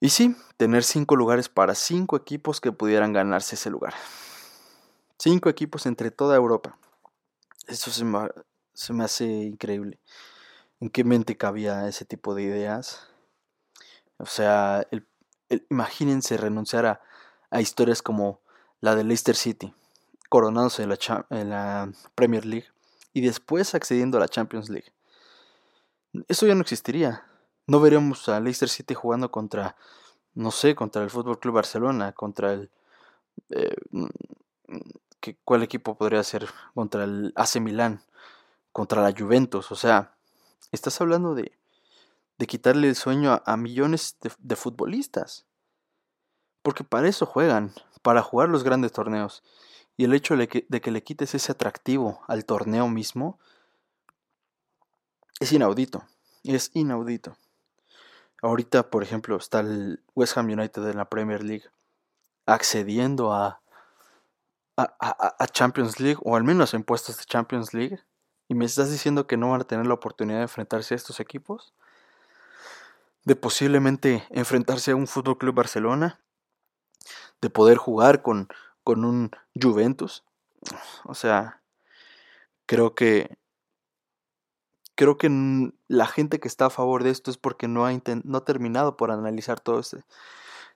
Y 0.01 0.09
sí, 0.09 0.35
tener 0.57 0.83
5 0.83 1.15
lugares 1.15 1.47
para 1.47 1.73
5 1.73 2.17
equipos 2.17 2.59
que 2.59 2.73
pudieran 2.73 3.13
ganarse 3.13 3.55
ese 3.55 3.69
lugar. 3.69 3.93
5 5.19 5.49
equipos 5.49 5.85
entre 5.85 6.11
toda 6.11 6.35
Europa. 6.35 6.77
Eso 7.67 7.89
se 7.89 8.03
me, 8.03 8.29
se 8.73 8.91
me 8.91 9.05
hace 9.05 9.25
increíble. 9.25 9.99
¿En 10.81 10.89
qué 10.89 11.05
mente 11.05 11.37
cabía 11.37 11.87
ese 11.87 12.03
tipo 12.03 12.35
de 12.35 12.43
ideas? 12.43 13.07
O 14.17 14.25
sea, 14.25 14.85
imagínense 15.69 16.35
renunciar 16.37 16.85
a, 16.85 17.01
a 17.49 17.61
historias 17.61 18.01
como 18.01 18.41
la 18.81 18.95
de 18.95 19.03
Leicester 19.03 19.35
City, 19.35 19.73
coronándose 20.29 20.83
en 20.83 21.49
la, 21.49 21.91
Premier 22.15 22.45
League 22.45 22.67
y 23.13 23.21
después 23.21 23.73
accediendo 23.75 24.17
a 24.17 24.21
la 24.21 24.27
Champions 24.27 24.69
League. 24.69 24.91
Eso 26.27 26.45
ya 26.47 26.55
no 26.55 26.61
existiría. 26.61 27.25
No 27.65 27.79
veríamos 27.79 28.27
a 28.29 28.39
Leicester 28.39 28.69
City 28.69 28.93
jugando 28.93 29.31
contra, 29.31 29.75
no 30.33 30.51
sé, 30.51 30.75
contra 30.75 31.03
el 31.03 31.09
Fútbol 31.09 31.39
Club 31.39 31.55
Barcelona, 31.55 32.11
contra 32.13 32.53
el. 32.53 32.71
Eh, 33.49 33.75
¿Cuál 35.43 35.63
equipo 35.63 35.97
podría 35.97 36.23
ser? 36.23 36.47
Contra 36.73 37.03
el 37.03 37.33
AC 37.35 37.59
Milán, 37.59 38.01
contra 38.71 39.01
la 39.01 39.13
Juventus. 39.17 39.71
O 39.71 39.75
sea, 39.75 40.15
estás 40.71 41.01
hablando 41.01 41.35
de, 41.35 41.57
de 42.37 42.47
quitarle 42.47 42.87
el 42.87 42.95
sueño 42.95 43.41
a, 43.45 43.57
millones 43.57 44.17
de 44.39 44.55
futbolistas. 44.55 45.46
Porque 46.67 46.83
para 46.83 47.07
eso 47.07 47.25
juegan, 47.25 47.71
para 48.01 48.21
jugar 48.21 48.49
los 48.49 48.65
grandes 48.65 48.91
torneos. 48.91 49.41
Y 49.95 50.03
el 50.03 50.13
hecho 50.13 50.35
de 50.35 50.49
que, 50.49 50.91
le 50.91 51.01
quites 51.01 51.33
ese 51.33 51.53
atractivo 51.53 52.19
al 52.27 52.43
torneo 52.43 52.89
mismo 52.89 53.39
es 55.39 55.53
inaudito. 55.53 56.03
Es 56.43 56.71
inaudito. 56.73 57.37
Ahorita, 58.41 58.89
por 58.89 59.01
ejemplo, 59.01 59.37
está 59.37 59.61
el 59.61 60.03
West 60.13 60.37
Ham 60.37 60.47
United 60.47 60.85
en 60.89 60.97
la 60.97 61.05
Premier 61.05 61.41
League 61.41 61.63
accediendo 62.45 63.31
a, 63.31 63.61
a, 64.75 65.47
Champions 65.47 66.01
League, 66.01 66.19
o 66.21 66.35
al 66.35 66.43
menos 66.43 66.73
en 66.73 66.83
puestos 66.83 67.17
de 67.17 67.23
Champions 67.23 67.73
League, 67.73 68.03
y 68.49 68.55
me 68.55 68.65
estás 68.65 68.91
diciendo 68.91 69.25
que 69.25 69.37
no 69.37 69.51
van 69.51 69.61
a 69.61 69.67
tener 69.67 69.85
la 69.85 69.93
oportunidad 69.93 70.39
de 70.39 70.43
enfrentarse 70.43 70.95
a 70.95 70.97
estos 70.97 71.21
equipos, 71.21 71.73
de 73.23 73.37
posiblemente 73.37 74.27
enfrentarse 74.31 74.91
a 74.91 74.97
un 74.97 75.07
Fútbol 75.07 75.37
Club 75.37 75.55
Barcelona, 75.55 76.19
de 77.41 77.49
poder 77.49 77.77
jugar 77.77 78.21
con, 78.21 78.47
con 78.83 79.05
un 79.05 79.31
Juventus. 79.59 80.23
O 81.05 81.13
sea, 81.13 81.61
creo 82.65 82.95
que 82.95 83.37
creo 84.97 85.17
que 85.19 85.29
la 85.87 86.07
gente 86.07 86.39
que 86.39 86.47
está 86.47 86.65
a 86.65 86.71
favor 86.71 87.03
de 87.03 87.11
esto 87.11 87.29
es 87.29 87.37
porque 87.37 87.67
no 87.67 87.85
ha, 87.85 87.91
no 88.23 88.41
terminado 88.41 88.97
por 88.97 89.11
analizar 89.11 89.59
todo 89.59 89.79
ese, 89.79 90.03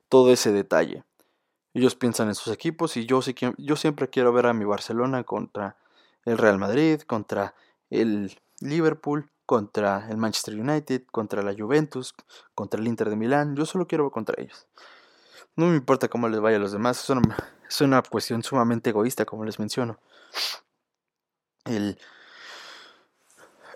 todo 0.09 0.31
ese 0.31 0.51
detalle. 0.51 1.03
Ellos 1.73 1.95
piensan 1.95 2.27
en 2.27 2.35
sus 2.35 2.53
equipos 2.53 2.97
y 2.97 3.07
yo, 3.07 3.21
yo 3.57 3.75
siempre 3.75 4.09
quiero 4.09 4.31
ver 4.31 4.45
a 4.45 4.53
mi 4.53 4.63
Barcelona 4.63 5.23
contra 5.23 5.75
el 6.25 6.37
Real 6.37 6.59
Madrid, 6.59 7.01
contra 7.01 7.55
el 7.89 8.39
Liverpool, 8.59 9.31
contra 9.47 10.07
el 10.09 10.17
Manchester 10.17 10.53
United, 10.53 11.03
contra 11.11 11.41
la 11.41 11.55
Juventus, 11.57 12.13
contra 12.53 12.79
el 12.79 12.87
Inter 12.87 13.09
de 13.09 13.15
Milán. 13.15 13.55
Yo 13.55 13.65
solo 13.65 13.87
quiero 13.87 14.03
ver 14.03 14.11
contra 14.11 14.35
ellos. 14.37 14.67
No 15.61 15.67
me 15.67 15.75
importa 15.75 16.07
cómo 16.07 16.27
les 16.27 16.39
vaya 16.39 16.57
a 16.57 16.59
los 16.59 16.71
demás, 16.71 17.03
es 17.03 17.81
una, 17.81 18.01
cuestión 18.01 18.41
sumamente 18.41 18.89
egoísta, 18.89 19.25
como 19.25 19.45
les 19.45 19.59
menciono. 19.59 19.99
El, 21.65 21.99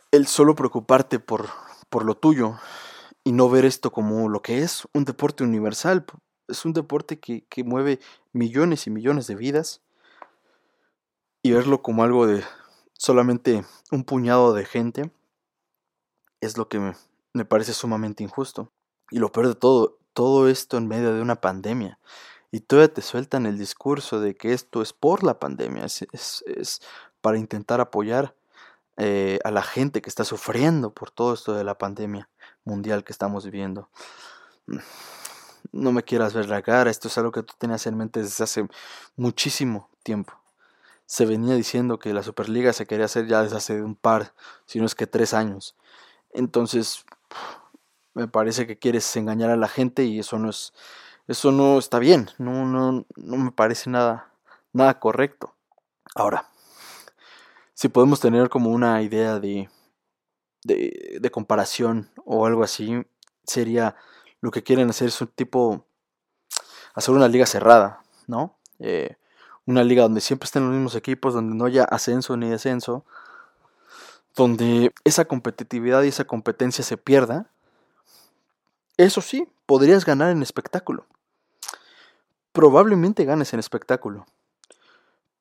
el 0.09 0.25
solo 0.25 0.55
preocuparte 0.55 1.19
por, 1.19 1.47
por 1.91 2.03
lo 2.03 2.17
tuyo 2.17 2.55
y 3.23 3.33
no 3.33 3.51
ver 3.51 3.65
esto 3.65 3.91
como 3.91 4.29
lo 4.29 4.41
que 4.41 4.63
es 4.63 4.87
un 4.95 5.05
deporte 5.05 5.43
universal. 5.43 6.07
Es 6.47 6.65
un 6.65 6.73
deporte 6.73 7.19
que, 7.19 7.45
que 7.45 7.63
mueve 7.63 7.99
millones 8.33 8.87
y 8.87 8.89
millones 8.89 9.27
de 9.27 9.35
vidas 9.35 9.83
y 11.43 11.51
verlo 11.51 11.83
como 11.83 12.03
algo 12.03 12.25
de 12.25 12.43
solamente 12.93 13.63
un 13.91 14.05
puñado 14.05 14.55
de 14.55 14.65
gente 14.65 15.11
es 16.41 16.57
lo 16.57 16.67
que 16.67 16.79
me, 16.79 16.95
me 17.33 17.45
parece 17.45 17.73
sumamente 17.73 18.23
injusto. 18.23 18.71
Y 19.11 19.19
lo 19.19 19.31
peor 19.31 19.49
de 19.49 19.53
todo 19.53 19.99
todo 20.15 20.47
esto 20.47 20.77
en 20.77 20.87
medio 20.87 21.13
de 21.13 21.21
una 21.21 21.35
pandemia. 21.35 21.99
Y 22.49 22.61
todavía 22.61 22.93
te 22.93 23.01
sueltan 23.01 23.45
el 23.45 23.59
discurso 23.59 24.21
de 24.21 24.35
que 24.35 24.53
esto 24.53 24.81
es 24.81 24.93
por 24.93 25.23
la 25.23 25.39
pandemia, 25.39 25.83
es, 25.85 26.81
para 27.21 27.37
intentar 27.37 27.81
apoyar 27.81 28.33
eh, 28.97 29.39
a 29.43 29.51
la 29.51 29.61
gente 29.61 30.01
que 30.01 30.09
está 30.09 30.23
sufriendo 30.23 30.93
por 30.93 31.11
todo 31.11 31.33
esto 31.33 31.53
de 31.53 31.65
la 31.65 31.77
pandemia 31.77 32.29
mundial 32.63 33.03
que 33.03 33.11
estamos 33.11 33.43
viviendo. 33.43 33.89
No 35.73 35.91
me 35.91 36.03
quieras 36.03 36.33
ver 36.33 36.47
la 36.47 36.61
cara, 36.61 36.89
esto 36.89 37.09
es 37.09 37.17
algo 37.17 37.33
que 37.33 37.43
tú 37.43 37.53
tenías 37.57 37.85
en 37.85 37.97
mente 37.97 38.21
desde 38.21 38.45
hace 38.45 38.67
muchísimo 39.17 39.89
tiempo. 40.01 40.33
Se 41.05 41.25
venía 41.25 41.55
diciendo 41.55 41.99
que 41.99 42.13
la 42.13 42.23
Superliga 42.23 42.71
se 42.71 42.85
quería 42.85 43.05
hacer 43.05 43.27
ya 43.27 43.43
desde 43.43 43.57
hace 43.57 43.81
un 43.81 43.95
par, 43.95 44.33
si 44.65 44.79
no 44.79 44.85
es 44.85 44.95
que 44.95 45.07
tres 45.07 45.33
años. 45.33 45.75
Entonces, 46.31 47.03
me 48.15 48.27
parece 48.27 48.65
que 48.65 48.79
quieres 48.79 49.15
engañar 49.15 49.51
a 49.51 49.57
la 49.57 49.67
gente 49.67 50.05
y 50.05 50.19
eso 50.19 50.39
no 50.39 50.49
es 50.49 50.73
eso 51.27 51.51
no 51.51 51.79
está 51.79 51.99
bien, 51.99 52.29
no, 52.37 52.65
no, 52.65 53.05
no 53.15 53.37
me 53.37 53.51
parece 53.51 53.89
nada, 53.89 54.31
nada 54.73 54.99
correcto. 54.99 55.55
Ahora, 56.13 56.47
si 57.73 57.89
podemos 57.89 58.19
tener 58.19 58.49
como 58.49 58.69
una 58.69 59.01
idea 59.01 59.39
de, 59.39 59.69
de, 60.63 61.31
comparación 61.31 62.09
o 62.25 62.45
algo 62.45 62.63
así, 62.63 63.03
sería 63.43 63.95
lo 64.39 64.51
que 64.51 64.61
quieren 64.61 64.89
hacer 64.89 65.07
es 65.07 65.19
un 65.19 65.27
tipo, 65.29 65.87
hacer 66.93 67.15
una 67.15 67.27
liga 67.27 67.47
cerrada, 67.47 68.03
¿no? 68.27 68.59
Eh, 68.77 69.15
una 69.65 69.83
liga 69.83 70.03
donde 70.03 70.21
siempre 70.21 70.45
estén 70.45 70.63
los 70.63 70.73
mismos 70.73 70.95
equipos, 70.95 71.33
donde 71.33 71.55
no 71.55 71.65
haya 71.65 71.85
ascenso 71.85 72.37
ni 72.37 72.49
descenso, 72.49 73.03
donde 74.35 74.93
esa 75.03 75.25
competitividad 75.25 76.03
y 76.03 76.09
esa 76.09 76.25
competencia 76.25 76.83
se 76.83 76.97
pierda 76.97 77.49
eso 78.97 79.21
sí, 79.21 79.47
podrías 79.65 80.05
ganar 80.05 80.31
en 80.31 80.41
espectáculo. 80.41 81.05
Probablemente 82.51 83.25
ganes 83.25 83.53
en 83.53 83.59
espectáculo. 83.59 84.25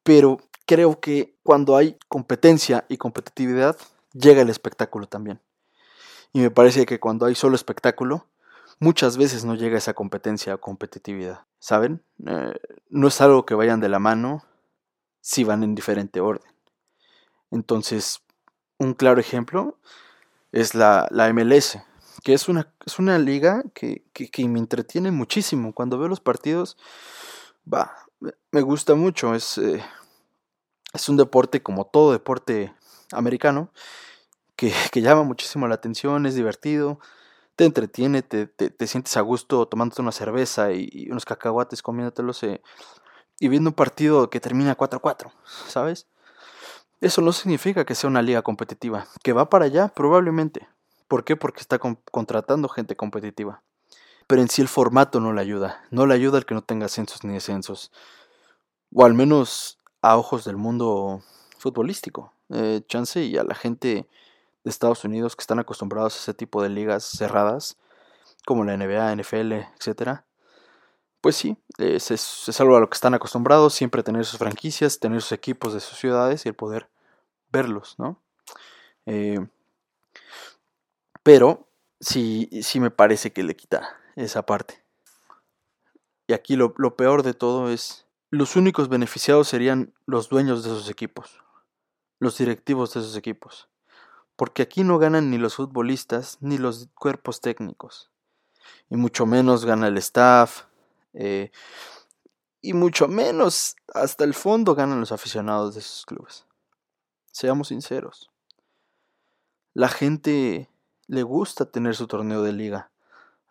Pero 0.03 0.39
creo 0.67 1.01
que 1.01 1.37
cuando 1.43 1.77
hay 1.77 1.97
competencia 2.09 2.85
y 2.89 2.97
competitividad, 2.97 3.77
llega 4.13 4.43
el 4.43 4.51
espectáculo 4.51 5.07
también. 5.07 5.41
Y 6.33 6.41
me 6.41 6.51
parece 6.51 6.85
que 6.85 6.99
cuando 6.99 7.27
hay 7.27 7.35
solo 7.35 7.55
espectáculo, 7.55 8.27
muchas 8.81 9.17
veces 9.17 9.45
no 9.45 9.55
llega 9.55 9.79
esa 9.79 9.95
competencia 9.95 10.55
o 10.55 10.61
competitividad. 10.61 11.47
¿Saben? 11.61 12.03
Eh, 12.27 12.55
no 12.89 13.09
es 13.09 13.21
algo 13.21 13.47
que 13.47 13.55
vayan 13.55 13.81
de 13.81 13.89
la 13.89 13.99
mano 13.99 14.45
si 15.21 15.45
van 15.45 15.63
en 15.63 15.75
diferente 15.75 16.21
orden. 16.21 16.53
Entonces, 17.51 18.21
un 18.79 18.95
claro 18.95 19.21
ejemplo 19.21 19.79
es 20.51 20.75
la, 20.75 21.07
la 21.11 21.33
MLS 21.33 21.79
que 22.25 22.33
es 22.33 22.49
una, 22.49 22.73
es 22.85 22.99
una 22.99 23.19
liga 23.19 23.63
que, 23.75 24.03
me 24.39 24.59
entretiene 24.59 25.11
muchísimo. 25.11 25.75
Cuando 25.75 25.99
veo 25.99 26.09
los 26.09 26.21
partidos, 26.21 26.79
va, 27.73 27.95
me 28.51 28.63
gusta 28.63 28.95
mucho. 28.95 29.35
Es, 29.35 29.59
eh, 29.59 29.85
es 30.95 31.09
un 31.09 31.19
deporte 31.19 31.63
como 31.63 31.85
todo 31.85 32.13
deporte 32.13 32.75
americano 33.13 33.71
que, 34.57 34.73
llama 34.95 35.23
muchísimo 35.23 35.69
la 35.69 35.75
atención, 35.75 36.25
es 36.25 36.35
divertido, 36.35 36.99
te 37.57 37.67
entretiene, 37.67 38.23
te, 38.23 38.47
te, 38.47 38.87
sientes 38.87 39.17
a 39.17 39.21
gusto 39.21 39.67
tomándote 39.67 40.01
una 40.01 40.13
cerveza 40.13 40.73
y, 40.73 41.09
unos 41.11 41.27
cacahuates 41.27 41.83
comiéndotelos 41.83 42.43
eh, 42.45 42.63
y 43.39 43.49
viendo 43.49 43.71
un 43.71 43.75
partido 43.75 44.31
que 44.31 44.41
termina 44.41 44.77
4-4, 44.77 45.31
¿sabes? 45.69 46.07
Eso 47.01 47.21
no 47.21 47.33
significa 47.33 47.85
que 47.85 47.95
sea 47.95 48.09
una 48.09 48.23
liga 48.23 48.43
competitiva, 48.43 49.07
que 49.23 49.35
va 49.35 49.51
para 49.51 49.67
allá 49.67 49.89
probablemente, 49.89 50.69
¿Por 51.15 51.23
qué? 51.23 51.37
Porque 51.37 51.61
está 51.61 51.79
contratando 51.79 52.69
gente 52.69 52.97
competitiva. 52.97 53.63
Pero 54.27 54.43
en 54.43 54.49
sí 54.49 54.61
el 54.63 54.67
formato 54.67 55.21
no 55.21 55.33
le 55.33 55.41
ayuda. 55.41 55.85
No 55.93 56.09
le 56.09 56.15
ayuda 56.15 56.39
al 56.39 56.45
que 56.45 56.57
no 56.57 56.63
tenga 56.65 56.87
ascensos 56.87 57.23
ni 57.23 57.35
descensos. 57.35 57.93
O 58.93 59.05
al 59.05 59.15
menos 59.15 59.79
a 60.03 60.17
ojos 60.17 60.45
del 60.45 60.57
mundo 60.57 61.23
futbolístico. 61.57 62.33
Eh, 62.49 62.81
chance 62.89 63.23
y 63.23 63.37
a 63.37 63.45
la 63.45 63.55
gente 63.55 64.09
de 64.65 64.69
Estados 64.69 65.05
Unidos 65.05 65.37
que 65.37 65.43
están 65.43 65.61
acostumbrados 65.61 66.17
a 66.17 66.19
ese 66.19 66.35
tipo 66.35 66.61
de 66.65 66.71
ligas 66.71 67.05
cerradas, 67.05 67.77
como 68.45 68.65
la 68.65 68.77
NBA, 68.77 69.15
NFL, 69.15 69.53
etc. 69.53 70.23
Pues 71.21 71.37
sí, 71.37 71.57
es, 71.79 72.11
es, 72.11 72.61
algo 72.61 72.77
a 72.77 72.81
lo 72.81 72.91
que 72.91 72.97
están 72.97 73.15
acostumbrados, 73.15 73.73
siempre 73.73 74.03
tener 74.03 74.25
sus 74.25 74.41
franquicias, 74.41 74.99
tener 74.99 75.23
sus 75.23 75.31
equipos 75.31 75.75
de 75.75 75.79
sus 75.79 75.97
ciudades 75.97 76.45
y 76.45 76.49
el 76.49 76.57
poder 76.57 76.89
verlos, 77.53 77.95
¿no? 77.99 78.21
Eh, 79.07 79.39
Pero 81.25 81.67
sí, 82.01 82.49
sí 82.63 82.79
me 82.79 82.93
parece 82.93 83.33
que 83.33 83.43
le 83.43 83.57
quita 83.57 83.99
esa 84.15 84.47
parte. 84.47 84.85
Y 86.29 86.35
aquí 86.35 86.55
lo, 86.55 86.75
lo 86.77 86.97
peor 86.97 87.23
de 87.23 87.35
todo 87.35 87.71
es, 87.71 88.07
los 88.31 88.57
únicos 88.57 88.89
beneficiados 88.89 89.49
serían 89.49 89.95
los 90.07 90.29
dueños 90.29 90.63
de 90.63 90.71
esos 90.71 90.89
equipos, 90.89 91.43
los 92.21 92.39
directivos 92.39 92.95
de 92.95 93.01
esos 93.01 93.17
equipos. 93.17 93.69
Porque 94.37 94.63
aquí 94.63 94.85
no 94.85 94.99
ganan 94.99 95.31
ni 95.31 95.39
los 95.39 95.55
futbolistas 95.55 96.39
ni 96.41 96.59
los 96.59 96.89
cuerpos 96.95 97.41
técnicos. 97.41 98.11
Y 98.91 98.97
mucho 98.97 99.25
menos 99.25 99.65
gana 99.65 99.89
el 99.89 99.97
staff. 99.99 100.67
Eh, 101.15 101.51
y 102.61 102.73
mucho 102.75 103.09
menos 103.09 103.77
hasta 103.95 104.25
el 104.25 104.35
fondo 104.35 104.75
ganan 104.75 105.01
los 105.01 105.13
aficionados 105.13 105.75
de 105.75 105.81
esos 105.81 106.05
clubes. 106.05 106.47
Seamos 107.33 107.69
sinceros. 107.69 108.31
La 109.73 109.89
gente 109.89 110.69
le 111.07 111.23
gusta 111.23 111.67
tener 111.67 111.95
su 111.97 112.07
torneo 112.07 112.43
de 112.43 112.53
liga. 112.53 112.91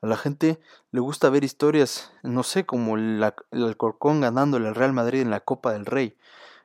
A 0.02 0.08
la 0.08 0.18
gente 0.18 0.60
le 0.92 1.00
gusta 1.00 1.30
ver 1.30 1.44
historias, 1.44 2.12
no 2.24 2.44
sé, 2.44 2.66
como 2.66 2.98
el, 2.98 3.24
Alcorcón 3.52 4.22
ganándole 4.22 4.68
al 4.68 4.76
Real 4.76 4.94
Madrid 4.94 5.22
en 5.22 5.30
la 5.30 5.40
Copa 5.40 5.72
del 5.72 5.86
Rey. 5.86 6.18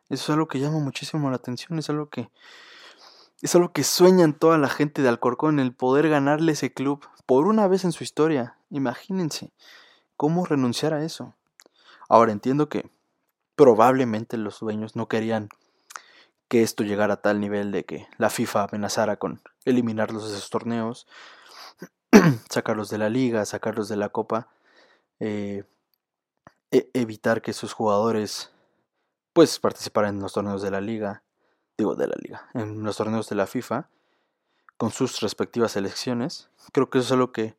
Eso 0.09 0.25
es 0.25 0.31
algo 0.31 0.49
que 0.49 0.59
llama 0.59 0.81
muchísimo 0.81 1.31
la 1.31 1.37
atención, 1.37 1.79
es 1.79 1.89
algo 1.89 2.09
que 2.09 2.31
es 3.41 3.55
algo 3.55 3.73
que 3.73 3.85
sueñan 3.85 4.33
toda 4.33 4.59
la 4.59 4.69
gente 4.69 5.01
de 5.01 5.09
Alcorcón, 5.09 5.61
el 5.61 5.73
poder 5.73 6.09
ganarle 6.09 6.53
ese 6.53 6.73
club 6.73 7.07
por 7.25 7.47
una 7.47 7.69
vez 7.69 7.85
en 7.85 7.93
su 7.93 8.03
historia. 8.03 8.57
Imagínense, 8.71 9.53
¿cómo 10.17 10.45
renunciar 10.45 10.93
a 10.93 11.05
eso? 11.05 11.37
Ahora 12.09 12.33
entiendo 12.33 12.69
que 12.69 12.91
probablemente 13.55 14.37
los 14.37 14.59
dueños 14.59 14.97
no 14.97 15.07
querían 15.07 15.51
que 16.49 16.63
esto 16.63 16.83
llegara 16.83 17.15
a 17.15 17.23
tal 17.23 17.41
nivel 17.41 17.73
de 17.73 17.85
que 17.85 18.09
la 18.17 18.31
FIFA 18.31 18.65
amenazara 18.65 19.17
con 19.17 19.43
eliminarlos 19.65 20.29
de 20.29 20.37
esos 20.37 20.51
torneos, 20.51 21.07
sacarlos 22.51 22.91
de 22.91 22.99
la 22.99 23.11
liga, 23.11 23.45
sacarlos 23.45 23.89
de 23.89 23.97
la 23.97 24.09
copa, 24.09 24.49
eh, 25.21 25.65
e 26.71 26.91
evitar 26.93 27.41
que 27.41 27.53
sus 27.53 27.73
jugadores 27.73 28.51
pues 29.33 29.59
participaran 29.59 30.17
en 30.17 30.23
los 30.23 30.33
torneos 30.33 30.63
de 30.63 30.71
la 30.71 30.81
liga, 30.81 31.23
digo 31.77 31.95
de 31.95 32.09
la 32.09 32.17
liga, 32.21 32.51
en 32.55 32.83
los 32.83 32.97
torneos 32.97 33.29
de 33.29 33.37
la 33.37 33.47
FIFA, 33.47 33.89
con 34.77 34.91
sus 34.91 35.21
respectivas 35.21 35.73
selecciones. 35.73 36.51
Creo 36.73 36.91
que 36.91 36.99
eso 36.99 37.07
es 37.07 37.13
algo 37.13 37.33
que 37.33 37.57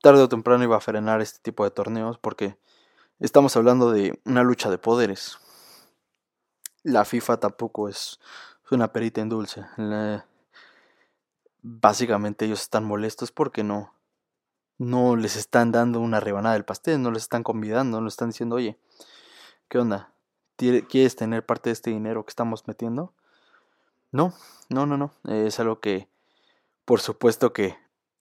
tarde 0.00 0.22
o 0.22 0.28
temprano 0.28 0.64
iba 0.64 0.76
a 0.76 0.80
frenar 0.80 1.20
este 1.20 1.40
tipo 1.40 1.64
de 1.64 1.70
torneos 1.70 2.18
porque 2.18 2.58
estamos 3.20 3.56
hablando 3.56 3.90
de 3.90 4.20
una 4.24 4.42
lucha 4.42 4.70
de 4.70 4.78
poderes. 4.78 5.38
La 6.82 7.04
FIFA 7.04 7.38
tampoco 7.38 7.88
es 7.88 8.18
una 8.70 8.92
perita 8.92 9.20
en 9.20 9.28
dulce. 9.28 9.64
Básicamente 11.62 12.44
ellos 12.44 12.62
están 12.62 12.84
molestos 12.84 13.30
porque 13.30 13.62
no, 13.62 13.94
no 14.78 15.16
les 15.16 15.36
están 15.36 15.70
dando 15.70 16.00
una 16.00 16.20
rebanada 16.20 16.54
del 16.54 16.64
pastel, 16.64 17.00
no 17.00 17.10
les 17.10 17.22
están 17.22 17.44
convidando, 17.44 17.98
no 17.98 18.04
les 18.04 18.14
están 18.14 18.30
diciendo, 18.30 18.56
oye, 18.56 18.78
¿qué 19.68 19.78
onda? 19.78 20.12
¿Quieres 20.56 21.16
tener 21.16 21.44
parte 21.46 21.70
de 21.70 21.74
este 21.74 21.90
dinero 21.90 22.24
que 22.24 22.30
estamos 22.30 22.66
metiendo? 22.66 23.12
No, 24.10 24.34
no, 24.68 24.86
no, 24.86 24.96
no. 24.96 25.12
Es 25.24 25.58
algo 25.60 25.80
que, 25.80 26.08
por 26.84 27.00
supuesto 27.00 27.52
que, 27.52 27.76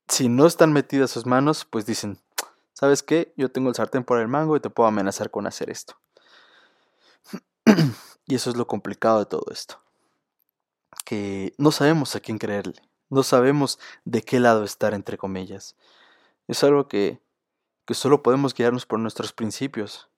si 0.07 0.27
no 0.27 0.45
están 0.45 0.73
metidas 0.73 1.11
sus 1.11 1.25
manos, 1.25 1.65
pues 1.65 1.85
dicen, 1.85 2.19
¿sabes 2.73 3.01
qué? 3.03 3.33
Yo 3.37 3.51
tengo 3.51 3.69
el 3.69 3.75
sartén 3.75 4.03
por 4.03 4.19
el 4.19 4.27
mango 4.27 4.55
y 4.55 4.59
te 4.59 4.69
puedo 4.69 4.87
amenazar 4.87 5.31
con 5.31 5.47
hacer 5.47 5.69
esto. 5.69 5.95
y 8.31 8.35
eso 8.35 8.49
es 8.49 8.57
lo 8.57 8.67
complicado 8.67 9.19
de 9.19 9.25
todo 9.25 9.45
esto. 9.51 9.81
Que 11.05 11.53
no 11.57 11.71
sabemos 11.71 12.15
a 12.15 12.19
quién 12.19 12.37
creerle 12.37 12.81
no 13.11 13.23
sabemos 13.23 13.77
de 14.05 14.23
qué 14.23 14.39
lado 14.39 14.63
estar, 14.63 14.93
entre 14.93 15.17
comillas. 15.17 15.75
Es 16.47 16.63
algo 16.63 16.87
que, 16.87 17.21
que 17.85 17.93
solo 17.93 18.23
podemos 18.23 18.55
guiarnos 18.55 18.85
por 18.85 18.99
nuestros 18.99 19.33
principios, 19.33 20.09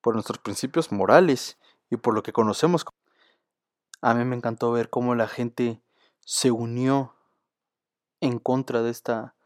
por 0.00 0.14
nuestros 0.14 0.38
principios 0.38 0.90
morales 0.90 1.56
y 1.88 1.96
por 1.96 2.14
lo 2.14 2.24
que 2.24 2.32
conocemos. 2.32 2.84
A 4.02 4.14
mí 4.14 4.24
me 4.24 4.34
encantó 4.34 4.72
ver 4.72 4.90
cómo 4.90 5.14
la 5.14 5.28
gente 5.28 5.80
se 6.18 6.50
unió 6.50 7.14
en 8.20 8.40
contra 8.40 8.82
de 8.82 8.90
esta, 8.90 9.36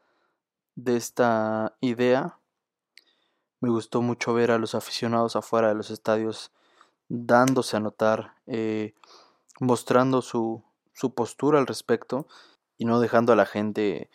de 0.75 0.97
esta 0.97 1.77
idea. 1.81 2.38
Me 3.61 3.69
gustó 3.69 4.01
mucho 4.01 4.33
ver 4.33 4.51
a 4.51 4.59
los 4.59 4.75
aficionados 4.75 5.37
afuera 5.37 5.69
de 5.69 5.75
los 5.75 5.90
estadios 5.90 6.51
dándose 7.09 7.77
a 7.77 7.81
notar, 7.81 8.35
eh, 8.47 8.95
mostrando 9.61 10.23
su, 10.23 10.62
su 10.92 11.14
postura 11.14 11.59
al 11.59 11.66
respecto 11.66 12.27
y 12.79 12.85
no 12.85 13.01
dejando 13.01 13.33
a 13.33 13.37
la 13.37 13.47
gente 13.47 14.11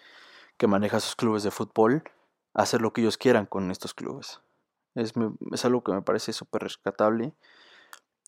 que 0.58 0.67
maneja 0.67 0.99
sus 0.99 1.15
clubes 1.15 1.43
de 1.43 1.51
fútbol 1.51 2.04
hacer 2.54 2.82
lo 2.82 2.93
que 2.93 3.01
ellos 3.01 3.17
quieran 3.17 3.45
con 3.45 3.71
estos 3.71 3.93
clubes. 3.93 4.41
Es, 4.95 5.13
es 5.51 5.65
algo 5.65 5.84
que 5.84 5.93
me 5.93 6.01
parece 6.01 6.34
súper 6.34 6.63
rescatable. 6.63 7.34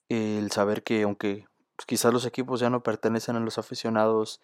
El 0.09 0.51
saber 0.51 0.83
que 0.83 1.03
aunque 1.03 1.47
pues, 1.75 1.85
quizás 1.85 2.13
los 2.13 2.25
equipos 2.25 2.59
ya 2.59 2.69
no 2.69 2.83
pertenecen 2.83 3.35
a 3.35 3.39
los 3.39 3.57
aficionados 3.57 4.41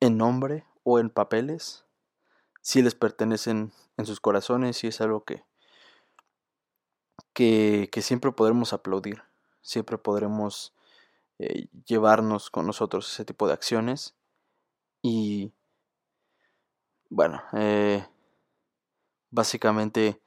en 0.00 0.16
nombre 0.18 0.64
o 0.84 0.98
en 0.98 1.10
papeles, 1.10 1.84
sí 2.60 2.82
les 2.82 2.94
pertenecen 2.94 3.72
en 3.96 4.06
sus 4.06 4.20
corazones 4.20 4.82
y 4.84 4.88
es 4.88 5.00
algo 5.00 5.24
que, 5.24 5.44
que, 7.32 7.88
que 7.92 8.02
siempre 8.02 8.32
podremos 8.32 8.72
aplaudir, 8.72 9.22
siempre 9.62 9.98
podremos 9.98 10.74
eh, 11.38 11.68
llevarnos 11.86 12.50
con 12.50 12.66
nosotros 12.66 13.12
ese 13.12 13.24
tipo 13.24 13.46
de 13.46 13.54
acciones 13.54 14.14
y 15.02 15.52
bueno, 17.08 17.42
eh, 17.54 18.06
básicamente 19.30 20.20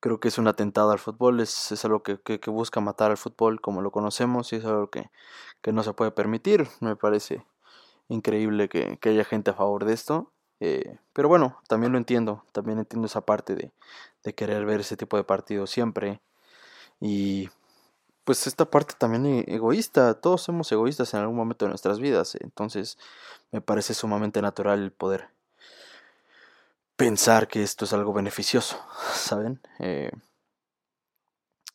creo 0.00 0.20
que 0.20 0.28
es 0.28 0.38
un 0.38 0.48
atentado 0.48 0.92
al 0.92 0.98
fútbol, 0.98 1.40
es, 1.40 1.72
es 1.72 1.84
algo 1.84 2.02
que, 2.02 2.20
que, 2.20 2.50
busca 2.50 2.80
matar 2.80 3.10
al 3.10 3.16
fútbol 3.16 3.60
como 3.60 3.82
lo 3.82 3.90
conocemos 3.90 4.52
y 4.52 4.56
es 4.56 4.64
algo 4.64 4.90
que, 4.90 5.10
que 5.62 5.72
no 5.72 5.82
se 5.82 5.94
puede 5.94 6.10
permitir. 6.12 6.68
Me 6.80 6.96
parece 6.96 7.44
increíble 8.08 8.68
que, 8.68 8.98
haya 9.02 9.24
gente 9.24 9.50
a 9.50 9.54
favor 9.54 9.84
de 9.84 9.94
esto. 9.94 10.32
Eh, 10.60 10.98
pero 11.12 11.28
bueno, 11.28 11.60
también 11.68 11.92
lo 11.92 11.98
entiendo, 11.98 12.44
también 12.52 12.78
entiendo 12.78 13.06
esa 13.06 13.22
parte 13.22 13.54
de, 13.54 13.72
de 14.22 14.34
querer 14.34 14.64
ver 14.64 14.80
ese 14.80 14.96
tipo 14.96 15.16
de 15.16 15.24
partidos 15.24 15.70
siempre. 15.70 16.20
Y 17.00 17.50
pues 18.26 18.48
esta 18.48 18.68
parte 18.68 18.94
también 18.98 19.24
e, 19.24 19.44
egoísta, 19.46 20.14
todos 20.14 20.42
somos 20.42 20.70
egoístas 20.72 21.14
en 21.14 21.20
algún 21.20 21.36
momento 21.36 21.64
de 21.64 21.70
nuestras 21.70 22.00
vidas, 22.00 22.36
entonces 22.40 22.98
me 23.52 23.60
parece 23.60 23.94
sumamente 23.94 24.42
natural 24.42 24.82
el 24.82 24.90
poder 24.90 25.28
pensar 26.96 27.46
que 27.46 27.62
esto 27.62 27.84
es 27.84 27.92
algo 27.92 28.12
beneficioso, 28.12 28.84
¿saben? 29.14 29.60
Eh, 29.78 30.10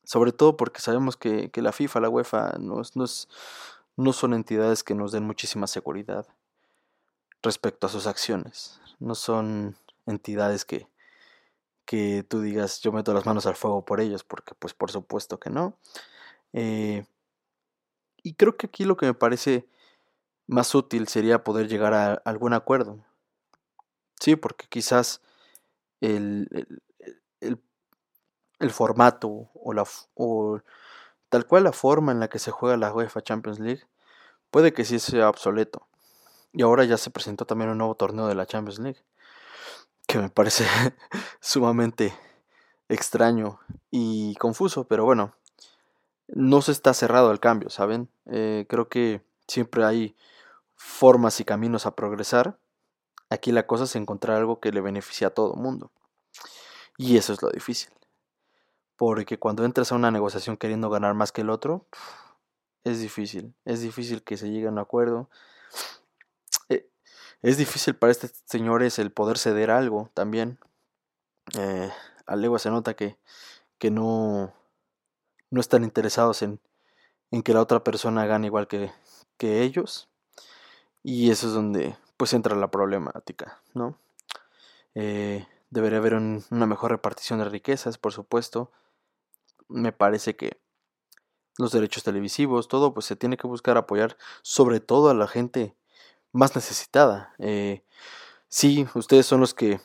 sobre 0.03 0.33
todo 0.33 0.57
porque 0.57 0.81
sabemos 0.81 1.15
que, 1.15 1.49
la 1.55 1.71
FIFA, 1.71 2.01
la 2.01 2.09
UEFA, 2.09 2.57
no, 2.59 2.81
no, 2.95 3.05
no 3.95 4.13
son 4.13 4.33
entidades 4.33 4.83
que 4.83 4.93
nos 4.93 5.13
den 5.13 5.23
muchísima 5.23 5.67
seguridad 5.67 6.27
respecto 7.41 7.87
a 7.87 7.89
sus 7.89 8.07
acciones, 8.07 8.81
no 8.99 9.15
son 9.15 9.77
entidades 10.05 10.65
que, 10.65 10.89
que 11.85 12.25
tú 12.27 12.41
digas 12.41 12.81
yo 12.81 12.91
meto 12.91 13.13
las 13.13 13.25
manos 13.25 13.45
al 13.45 13.55
fuego 13.55 13.85
por 13.85 14.01
ellos, 14.01 14.25
porque 14.25 14.53
pues 14.53 14.73
por 14.73 14.91
supuesto 14.91 15.39
que 15.39 15.49
no. 15.49 15.77
Eh, 16.53 17.05
y 18.23 18.33
creo 18.35 18.57
que 18.57 18.67
aquí 18.67 18.85
lo 18.85 18.97
que 18.97 19.05
me 19.05 19.13
parece 19.13 19.67
más 20.47 20.75
útil 20.75 21.07
sería 21.07 21.43
poder 21.43 21.67
llegar 21.67 21.93
a 21.93 22.13
algún 22.13 22.53
acuerdo. 22.53 23.03
Sí, 24.19 24.35
porque 24.35 24.67
quizás 24.67 25.21
el, 26.01 26.47
el, 27.39 27.61
el, 28.59 28.71
formato 28.71 29.49
o, 29.53 29.73
la, 29.73 29.85
o 30.15 30.59
tal 31.29 31.47
cual 31.47 31.63
la 31.63 31.71
forma 31.71 32.11
en 32.11 32.19
la 32.19 32.27
que 32.27 32.39
se 32.39 32.51
juega 32.51 32.77
la 32.77 32.93
UEFA 32.93 33.21
Champions 33.21 33.59
League 33.59 33.83
puede 34.51 34.73
que 34.73 34.85
sí 34.85 34.99
sea 34.99 35.29
obsoleto. 35.29 35.87
Y 36.53 36.63
ahora 36.63 36.83
ya 36.83 36.97
se 36.97 37.09
presentó 37.09 37.45
también 37.45 37.71
un 37.71 37.77
nuevo 37.77 37.95
torneo 37.95 38.27
de 38.27 38.35
la 38.35 38.45
Champions 38.45 38.79
League, 38.79 39.01
que 40.07 40.19
me 40.19 40.29
parece 40.29 40.65
sumamente 41.39 42.13
extraño 42.89 43.59
y 43.89 44.35
confuso, 44.35 44.85
pero 44.85 45.05
bueno, 45.05 45.33
no 46.31 46.61
se 46.61 46.71
está 46.71 46.93
cerrado 46.93 47.29
al 47.29 47.39
cambio, 47.39 47.69
¿saben? 47.69 48.09
Eh, 48.25 48.65
creo 48.69 48.87
que 48.87 49.21
siempre 49.47 49.83
hay 49.83 50.15
formas 50.75 51.39
y 51.39 51.45
caminos 51.45 51.85
a 51.85 51.95
progresar. 51.95 52.57
Aquí 53.29 53.51
la 53.51 53.67
cosa 53.67 53.83
es 53.83 53.95
encontrar 53.95 54.37
algo 54.37 54.59
que 54.59 54.71
le 54.71 54.81
beneficie 54.81 55.27
a 55.27 55.33
todo 55.33 55.53
el 55.53 55.61
mundo. 55.61 55.91
Y 56.97 57.17
eso 57.17 57.33
es 57.33 57.41
lo 57.41 57.49
difícil. 57.49 57.91
Porque 58.95 59.39
cuando 59.39 59.65
entras 59.65 59.91
a 59.91 59.95
una 59.95 60.11
negociación 60.11 60.57
queriendo 60.57 60.89
ganar 60.89 61.13
más 61.13 61.31
que 61.31 61.41
el 61.41 61.49
otro, 61.49 61.85
es 62.83 62.99
difícil. 62.99 63.53
Es 63.65 63.81
difícil 63.81 64.23
que 64.23 64.37
se 64.37 64.49
llegue 64.49 64.67
a 64.67 64.71
un 64.71 64.79
acuerdo. 64.79 65.29
Eh, 66.69 66.87
es 67.41 67.57
difícil 67.57 67.95
para 67.95 68.11
estos 68.11 68.31
señores 68.45 68.99
el 68.99 69.11
poder 69.11 69.37
ceder 69.37 69.71
algo 69.71 70.09
también. 70.13 70.59
Eh, 71.57 71.91
a 72.25 72.59
se 72.59 72.69
nota 72.69 72.95
que, 72.95 73.17
que 73.77 73.91
no, 73.91 74.53
no 75.51 75.61
están 75.61 75.83
interesados 75.83 76.41
en, 76.41 76.59
en 77.29 77.43
que 77.43 77.53
la 77.53 77.61
otra 77.61 77.83
persona 77.83 78.25
gane 78.25 78.47
igual 78.47 78.67
que, 78.67 78.91
que 79.37 79.61
ellos. 79.61 80.09
Y 81.03 81.29
eso 81.29 81.47
es 81.47 81.53
donde 81.53 81.95
pues 82.17 82.33
entra 82.33 82.55
la 82.55 82.69
problemática, 82.71 83.61
¿no? 83.73 83.97
Eh, 84.95 85.47
debería 85.69 85.97
haber 85.97 86.13
una 86.15 86.65
mejor 86.65 86.91
repartición 86.91 87.39
de 87.39 87.45
riquezas, 87.45 87.97
por 87.97 88.13
supuesto. 88.13 88.71
Me 89.67 89.91
parece 89.91 90.35
que 90.35 90.59
los 91.57 91.71
derechos 91.71 92.03
televisivos, 92.03 92.67
todo, 92.67 92.93
pues 92.93 93.05
se 93.05 93.15
tiene 93.15 93.37
que 93.37 93.47
buscar 93.47 93.77
apoyar 93.77 94.17
sobre 94.41 94.79
todo 94.79 95.09
a 95.09 95.13
la 95.13 95.27
gente 95.27 95.75
más 96.31 96.55
necesitada. 96.55 97.33
Eh, 97.39 97.83
sí, 98.49 98.87
ustedes 98.95 99.25
son 99.25 99.39
los 99.39 99.53
que 99.53 99.79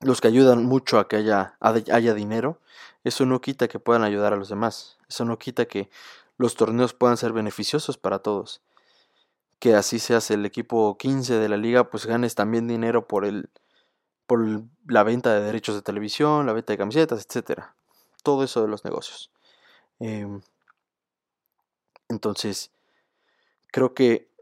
los 0.00 0.20
que 0.20 0.28
ayudan 0.28 0.64
mucho 0.64 0.98
a 0.98 1.08
que 1.08 1.16
haya, 1.16 1.56
haya 1.60 2.14
dinero. 2.14 2.60
Eso 3.06 3.24
no 3.24 3.40
quita 3.40 3.68
que 3.68 3.78
puedan 3.78 4.02
ayudar 4.02 4.32
a 4.32 4.36
los 4.36 4.48
demás. 4.48 4.98
Eso 5.08 5.24
no 5.24 5.38
quita 5.38 5.66
que 5.66 5.88
los 6.38 6.56
torneos 6.56 6.92
puedan 6.92 7.16
ser 7.16 7.32
beneficiosos 7.32 7.98
para 7.98 8.18
todos. 8.18 8.62
Que 9.60 9.76
así 9.76 10.00
seas 10.00 10.28
el 10.32 10.44
equipo 10.44 10.98
15 10.98 11.34
de 11.34 11.48
la 11.48 11.56
liga, 11.56 11.88
pues 11.88 12.04
ganes 12.04 12.34
también 12.34 12.66
dinero 12.66 13.06
por 13.06 13.24
el 13.24 13.48
por 14.26 14.44
la 14.88 15.04
venta 15.04 15.32
de 15.32 15.40
derechos 15.40 15.76
de 15.76 15.82
televisión, 15.82 16.46
la 16.46 16.52
venta 16.52 16.72
de 16.72 16.78
camisetas, 16.78 17.24
etcétera. 17.24 17.76
Todo 18.24 18.42
eso 18.42 18.60
de 18.60 18.66
los 18.66 18.84
negocios. 18.84 19.30
Em, 20.00 20.40
entonces, 22.08 22.72
creo 23.70 23.94
que 23.94 24.32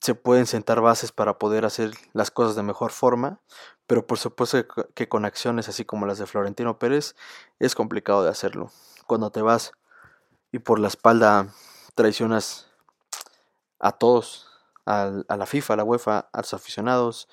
se 0.00 0.16
pueden 0.16 0.46
sentar 0.46 0.80
bases 0.80 1.12
para 1.12 1.38
poder 1.38 1.64
hacer 1.64 1.92
las 2.12 2.32
cosas 2.32 2.56
de 2.56 2.64
mejor 2.64 2.90
forma, 2.90 3.40
pero 3.86 4.06
por 4.06 4.18
supuesto 4.18 4.58
que 4.94 5.08
con 5.08 5.24
acciones 5.24 5.68
así 5.68 5.84
como 5.84 6.06
las 6.06 6.18
de 6.18 6.26
Florentino 6.26 6.78
Pérez 6.78 7.14
es 7.58 7.74
complicado 7.74 8.22
de 8.22 8.30
hacerlo. 8.30 8.70
Cuando 9.06 9.30
te 9.30 9.42
vas 9.42 9.72
y 10.52 10.58
por 10.58 10.78
la 10.78 10.88
espalda 10.88 11.48
traicionas 11.94 12.68
a 13.78 13.92
todos, 13.92 14.48
a, 14.86 15.24
la 15.28 15.46
FIFA, 15.46 15.74
a 15.74 15.76
la 15.76 15.84
UEFA, 15.84 16.28
a 16.32 16.38
los 16.38 16.54
aficionados, 16.54 17.28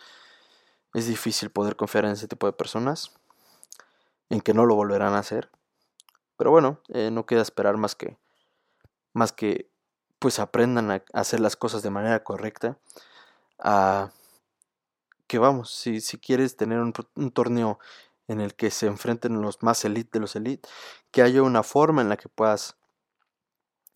es 0.93 1.07
difícil 1.07 1.49
poder 1.49 1.75
confiar 1.75 2.05
en 2.05 2.11
ese 2.11 2.27
tipo 2.27 2.45
de 2.45 2.53
personas, 2.53 3.11
en 4.29 4.41
que 4.41 4.53
no 4.53 4.65
lo 4.65 4.75
volverán 4.75 5.13
a 5.13 5.19
hacer. 5.19 5.49
Pero 6.35 6.51
bueno, 6.51 6.79
eh, 6.89 7.11
no 7.11 7.25
queda 7.25 7.41
esperar 7.41 7.77
más 7.77 7.95
que, 7.95 8.17
más 9.13 9.31
que 9.31 9.69
pues 10.19 10.39
aprendan 10.39 10.91
a 10.91 11.03
hacer 11.13 11.39
las 11.39 11.55
cosas 11.55 11.83
de 11.83 11.89
manera 11.89 12.23
correcta. 12.23 12.77
A 13.59 14.11
que 15.31 15.39
vamos, 15.39 15.71
si, 15.71 16.01
si 16.01 16.17
quieres 16.17 16.57
tener 16.57 16.79
un, 16.79 16.91
torneo 17.31 17.79
en 18.27 18.41
el 18.41 18.53
que 18.53 18.69
se 18.69 18.87
enfrenten 18.87 19.41
los 19.41 19.63
más 19.63 19.85
elite 19.85 20.09
de 20.11 20.19
los 20.19 20.35
elite, 20.35 20.67
que 21.09 21.21
haya 21.21 21.41
una 21.41 21.63
forma 21.63 22.01
en 22.01 22.09
la 22.09 22.17
que 22.17 22.27
puedas 22.27 22.75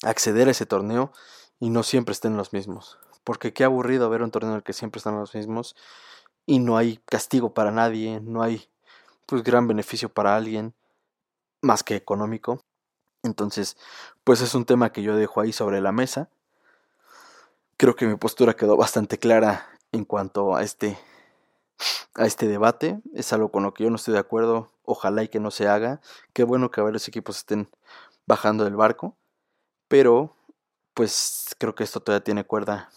acceder 0.01 0.47
a 0.47 0.51
ese 0.51 0.65
torneo 0.65 1.11
y 1.59 1.71
no 1.71 1.83
siempre 1.83 2.13
estén 2.13 2.37
los 2.37 2.53
mismos. 2.53 2.99
Porque 3.25 3.51
qué 3.51 3.65
aburrido 3.65 4.09
ver 4.09 4.23
un 4.23 4.31
torneo 4.31 4.51
en 4.51 4.55
el 4.55 4.63
que 4.63 4.71
siempre 4.71 4.99
están 4.99 5.19
los 5.19 5.35
mismos 5.35 5.75
y 6.45 6.59
no 6.59 6.77
hay 6.77 7.01
castigo 7.05 7.53
para 7.53 7.69
nadie, 7.69 8.21
no 8.21 8.41
hay 8.41 8.69
pues 9.25 9.43
gran 9.43 9.67
beneficio 9.67 10.07
para 10.07 10.37
alguien 10.37 10.73
más 11.59 11.83
que 11.83 11.97
económico. 11.97 12.61
Entonces, 13.23 13.75
pues 14.23 14.39
es 14.39 14.55
un 14.55 14.63
tema 14.63 14.93
que 14.93 15.03
yo 15.03 15.17
dejo 15.17 15.41
ahí 15.41 15.51
sobre 15.51 15.81
la 15.81 15.91
mesa. 15.91 16.29
Creo 17.75 17.97
que 17.97 18.07
mi 18.07 18.15
postura 18.15 18.55
quedó 18.55 18.77
bastante 18.77 19.19
clara 19.19 19.67
en 19.91 20.05
cuanto 20.05 20.55
a 20.55 20.63
este 20.63 20.97
a 22.15 22.25
este 22.25 22.47
debate. 22.47 23.01
Es 23.13 23.33
algo 23.33 23.51
con 23.51 23.63
lo 23.63 23.73
que 23.73 23.83
yo 23.83 23.89
no 23.89 23.95
estoy 23.97 24.13
de 24.13 24.19
acuerdo. 24.19 24.71
Ojalá 24.83 25.23
y 25.23 25.27
que 25.27 25.39
no 25.39 25.51
se 25.51 25.67
haga. 25.67 26.01
Qué 26.33 26.43
bueno 26.43 26.71
que 26.71 26.81
varios 26.81 27.07
equipos 27.07 27.37
estén 27.37 27.69
bajando 28.25 28.63
del 28.63 28.75
barco. 28.75 29.15
Pero, 29.87 30.35
pues 30.93 31.55
creo 31.59 31.75
que 31.75 31.83
esto 31.83 31.99
todavía 31.99 32.23
tiene 32.23 32.43
cuerda. 32.43 32.89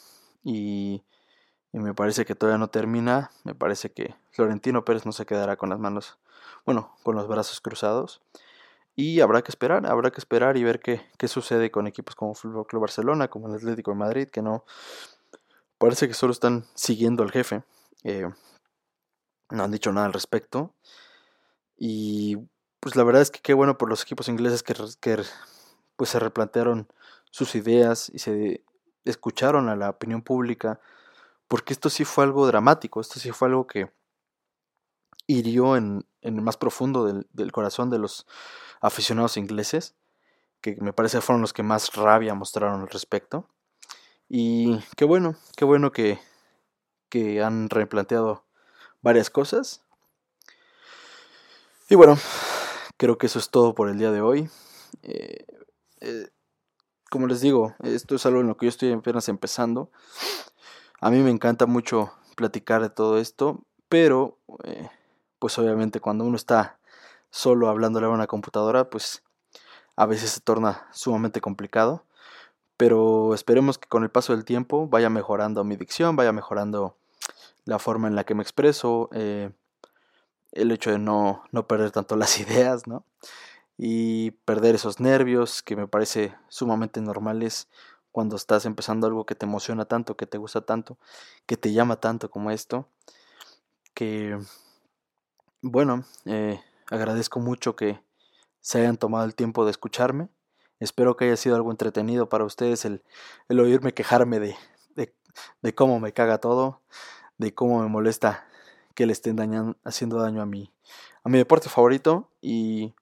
Y, 0.42 1.02
me 1.72 1.94
parece 1.94 2.24
que 2.24 2.34
todavía 2.34 2.58
no 2.58 2.68
termina. 2.70 3.30
Me 3.44 3.54
parece 3.54 3.92
que 3.92 4.14
Florentino 4.32 4.84
Pérez 4.84 5.06
no 5.06 5.12
se 5.12 5.26
quedará 5.26 5.56
con 5.56 5.68
las 5.68 5.78
manos, 5.78 6.18
bueno, 6.64 6.96
con 7.02 7.14
los 7.14 7.28
brazos 7.28 7.60
cruzados. 7.60 8.22
Y 8.96 9.20
habrá 9.20 9.42
que 9.42 9.52
esperar, 9.52 9.86
habrá 9.86 10.10
que 10.10 10.18
esperar 10.18 10.56
y 10.56 10.64
ver 10.64 10.80
qué, 10.80 11.06
qué 11.18 11.28
sucede 11.28 11.70
con 11.70 11.86
equipos 11.86 12.16
como 12.16 12.34
Fútbol 12.34 12.66
Club 12.66 12.82
Barcelona, 12.82 13.28
como 13.28 13.46
el 13.48 13.54
Atlético 13.54 13.92
de 13.92 13.96
Madrid, 13.96 14.28
que 14.28 14.42
no 14.42 14.64
parece 15.78 16.08
que 16.08 16.14
solo 16.14 16.32
están 16.32 16.64
siguiendo 16.74 17.22
al 17.22 17.30
jefe. 17.30 17.62
Eh, 18.02 18.28
no 19.50 19.64
han 19.64 19.70
dicho 19.70 19.92
nada 19.92 20.06
al 20.06 20.12
respecto. 20.12 20.74
Y 21.76 22.38
pues 22.80 22.96
la 22.96 23.04
verdad 23.04 23.22
es 23.22 23.30
que 23.30 23.40
qué 23.40 23.54
bueno 23.54 23.78
por 23.78 23.88
los 23.88 24.02
equipos 24.02 24.28
ingleses 24.28 24.62
que, 24.62 24.74
que 25.00 25.22
pues 25.96 26.10
se 26.10 26.18
replantearon 26.18 26.88
sus 27.30 27.54
ideas 27.54 28.10
y 28.12 28.18
se 28.18 28.64
escucharon 29.04 29.68
a 29.68 29.76
la 29.76 29.90
opinión 29.90 30.22
pública, 30.22 30.80
porque 31.46 31.72
esto 31.72 31.90
sí 31.90 32.04
fue 32.04 32.24
algo 32.24 32.46
dramático, 32.46 33.00
esto 33.00 33.20
sí 33.20 33.30
fue 33.30 33.48
algo 33.48 33.66
que 33.66 33.90
hirió 35.26 35.76
en, 35.76 36.06
en 36.22 36.36
el 36.36 36.42
más 36.42 36.56
profundo 36.56 37.04
del, 37.04 37.26
del 37.32 37.52
corazón 37.52 37.90
de 37.90 37.98
los 37.98 38.26
aficionados 38.80 39.36
ingleses, 39.36 39.94
que 40.60 40.76
me 40.80 40.92
parece 40.92 41.20
fueron 41.20 41.42
los 41.42 41.52
que 41.52 41.62
más 41.62 41.94
rabia 41.94 42.34
mostraron 42.34 42.80
al 42.80 42.88
respecto. 42.88 43.48
Y 44.28 44.78
qué 44.96 45.04
bueno, 45.04 45.36
qué 45.56 45.64
bueno 45.64 45.92
que, 45.92 46.18
que 47.08 47.42
han 47.42 47.70
replanteado 47.70 48.44
varias 49.02 49.30
cosas. 49.30 49.82
Y 51.88 51.94
bueno, 51.94 52.18
creo 52.96 53.16
que 53.16 53.26
eso 53.26 53.38
es 53.38 53.50
todo 53.50 53.74
por 53.74 53.88
el 53.88 53.98
día 53.98 54.10
de 54.12 54.20
hoy. 54.20 54.50
Eh, 55.02 55.46
eh, 56.00 56.28
como 57.10 57.26
les 57.26 57.40
digo, 57.40 57.74
esto 57.82 58.16
es 58.16 58.26
algo 58.26 58.40
en 58.40 58.48
lo 58.48 58.56
que 58.56 58.66
yo 58.66 58.70
estoy 58.70 58.92
apenas 58.92 59.28
empezando. 59.28 59.90
A 61.00 61.10
mí 61.10 61.20
me 61.20 61.30
encanta 61.30 61.66
mucho 61.66 62.12
platicar 62.36 62.82
de 62.82 62.90
todo 62.90 63.18
esto, 63.18 63.64
pero 63.88 64.38
eh, 64.64 64.88
pues 65.38 65.58
obviamente 65.58 66.00
cuando 66.00 66.24
uno 66.24 66.36
está 66.36 66.78
solo 67.30 67.68
hablándole 67.68 68.06
a 68.06 68.10
una 68.10 68.26
computadora, 68.26 68.90
pues 68.90 69.22
a 69.96 70.06
veces 70.06 70.30
se 70.30 70.40
torna 70.40 70.86
sumamente 70.92 71.40
complicado. 71.40 72.04
Pero 72.76 73.34
esperemos 73.34 73.78
que 73.78 73.88
con 73.88 74.04
el 74.04 74.10
paso 74.10 74.34
del 74.34 74.44
tiempo 74.44 74.86
vaya 74.86 75.10
mejorando 75.10 75.64
mi 75.64 75.76
dicción, 75.76 76.14
vaya 76.16 76.32
mejorando 76.32 76.96
la 77.68 77.78
forma 77.78 78.08
en 78.08 78.14
la 78.14 78.24
que 78.24 78.34
me 78.34 78.42
expreso, 78.42 79.08
eh, 79.12 79.50
el 80.52 80.72
hecho 80.72 80.90
de 80.90 80.98
no, 80.98 81.44
no 81.52 81.66
perder 81.66 81.90
tanto 81.90 82.16
las 82.22 82.40
ideas, 82.40 82.86
¿no? 82.86 83.04
Y 83.76 84.32
perder 84.44 84.74
esos 84.74 85.00
nervios 85.00 85.62
que 85.62 85.76
me 85.76 85.86
parece 85.86 86.34
sumamente 86.48 87.00
normales 87.00 87.68
cuando 88.10 88.36
estás 88.36 88.64
empezando 88.64 89.06
algo 89.06 89.26
que 89.26 89.34
te 89.34 89.46
emociona 89.46 89.84
tanto, 89.84 90.16
que 90.16 90.26
te 90.26 90.38
gusta 90.38 90.62
tanto, 90.62 90.98
que 91.46 91.56
te 91.56 91.72
llama 91.72 91.96
tanto 92.00 92.30
como 92.30 92.50
esto, 92.50 92.88
que, 93.94 94.36
bueno, 95.62 96.04
eh, 96.24 96.60
Agradezco 96.90 97.38
mucho 97.38 97.76
que 97.76 98.00
se 98.60 98.80
hayan 98.80 98.96
tomado 98.96 99.24
el 99.26 99.34
tiempo 99.34 99.64
de 99.64 99.70
escucharme. 99.70 100.28
Espero 100.80 101.16
que 101.16 101.26
haya 101.26 101.36
sido 101.36 101.56
algo 101.56 101.70
entretenido 101.70 102.28
para 102.28 102.44
ustedes 102.44 102.84
el, 102.84 103.02
el 103.48 103.60
oírme 103.60 103.92
quejarme 103.92 104.40
de, 104.40 104.56
de, 104.94 105.74
cómo 105.74 106.00
me 106.00 106.12
caga 106.12 106.38
todo, 106.38 106.80
de 107.38 107.54
cómo 107.54 107.82
me 107.82 107.88
molesta 107.88 108.46
que 108.94 109.06
le 109.06 109.12
estén 109.12 109.76
haciendo 109.84 110.20
daño 110.20 110.42
a 110.42 110.46
mi, 110.46 110.72
a 111.24 111.28
mi 111.28 111.38
deporte 111.38 111.68
favorito. 111.68 112.30
Y, 112.40 112.94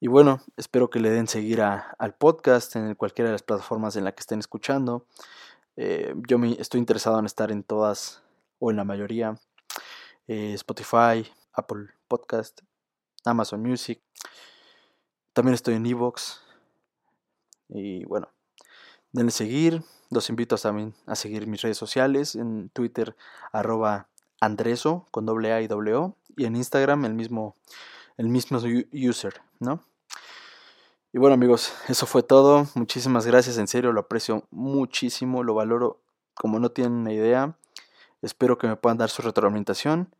y 0.00 0.08
bueno, 0.08 0.42
espero 0.56 0.90
que 0.90 1.00
le 1.00 1.10
den 1.10 1.28
seguir 1.28 1.62
a, 1.62 1.94
al 1.98 2.14
podcast 2.14 2.76
en 2.76 2.94
cualquiera 2.96 3.30
de 3.30 3.34
las 3.34 3.42
plataformas 3.42 3.96
en 3.96 4.04
la 4.04 4.12
que 4.12 4.20
estén 4.20 4.40
escuchando. 4.40 5.06
Eh, 5.76 6.14
yo 6.28 6.38
me, 6.38 6.52
estoy 6.60 6.80
interesado 6.80 7.18
en 7.18 7.26
estar 7.26 7.52
en 7.52 7.62
todas 7.62 8.22
o 8.58 8.70
en 8.70 8.76
la 8.76 8.84
mayoría. 8.84 9.38
Eh, 10.26 10.54
Spotify, 10.54 11.30
Apple 11.52 11.86
Podcast, 12.08 12.62
Amazon 13.24 13.62
Music. 13.62 14.02
También 15.32 15.54
estoy 15.54 15.74
en 15.74 15.86
Evox. 15.86 16.42
Y 17.68 18.04
bueno, 18.04 18.28
denle 19.16 19.32
seguir. 19.32 19.82
Los 20.10 20.28
invito 20.28 20.56
también 20.56 20.94
a 21.06 21.16
seguir 21.16 21.46
mis 21.46 21.62
redes 21.62 21.78
sociales. 21.78 22.36
En 22.36 22.68
Twitter, 22.68 23.16
arroba 23.50 24.08
Andreso 24.40 25.06
con 25.10 25.26
doble 25.26 25.52
A 25.52 25.62
y 25.62 25.66
doble 25.66 25.94
O. 25.94 26.14
Y 26.36 26.44
en 26.44 26.54
Instagram, 26.54 27.04
el 27.06 27.14
mismo, 27.14 27.56
el 28.18 28.28
mismo 28.28 28.60
user, 28.92 29.40
¿no? 29.58 29.82
Y 31.12 31.18
bueno, 31.18 31.34
amigos, 31.34 31.72
eso 31.88 32.06
fue 32.06 32.22
todo. 32.22 32.68
Muchísimas 32.74 33.26
gracias. 33.26 33.56
En 33.58 33.66
serio, 33.66 33.92
lo 33.92 34.00
aprecio 34.00 34.44
muchísimo. 34.50 35.42
Lo 35.42 35.54
valoro 35.54 36.00
como 36.34 36.60
no 36.60 36.70
tienen 36.70 36.92
una 36.92 37.12
idea. 37.12 37.56
Espero 38.20 38.58
que 38.58 38.68
me 38.68 38.76
puedan 38.76 38.98
dar 38.98 39.08
su 39.08 39.22
retroalimentación. 39.22 40.14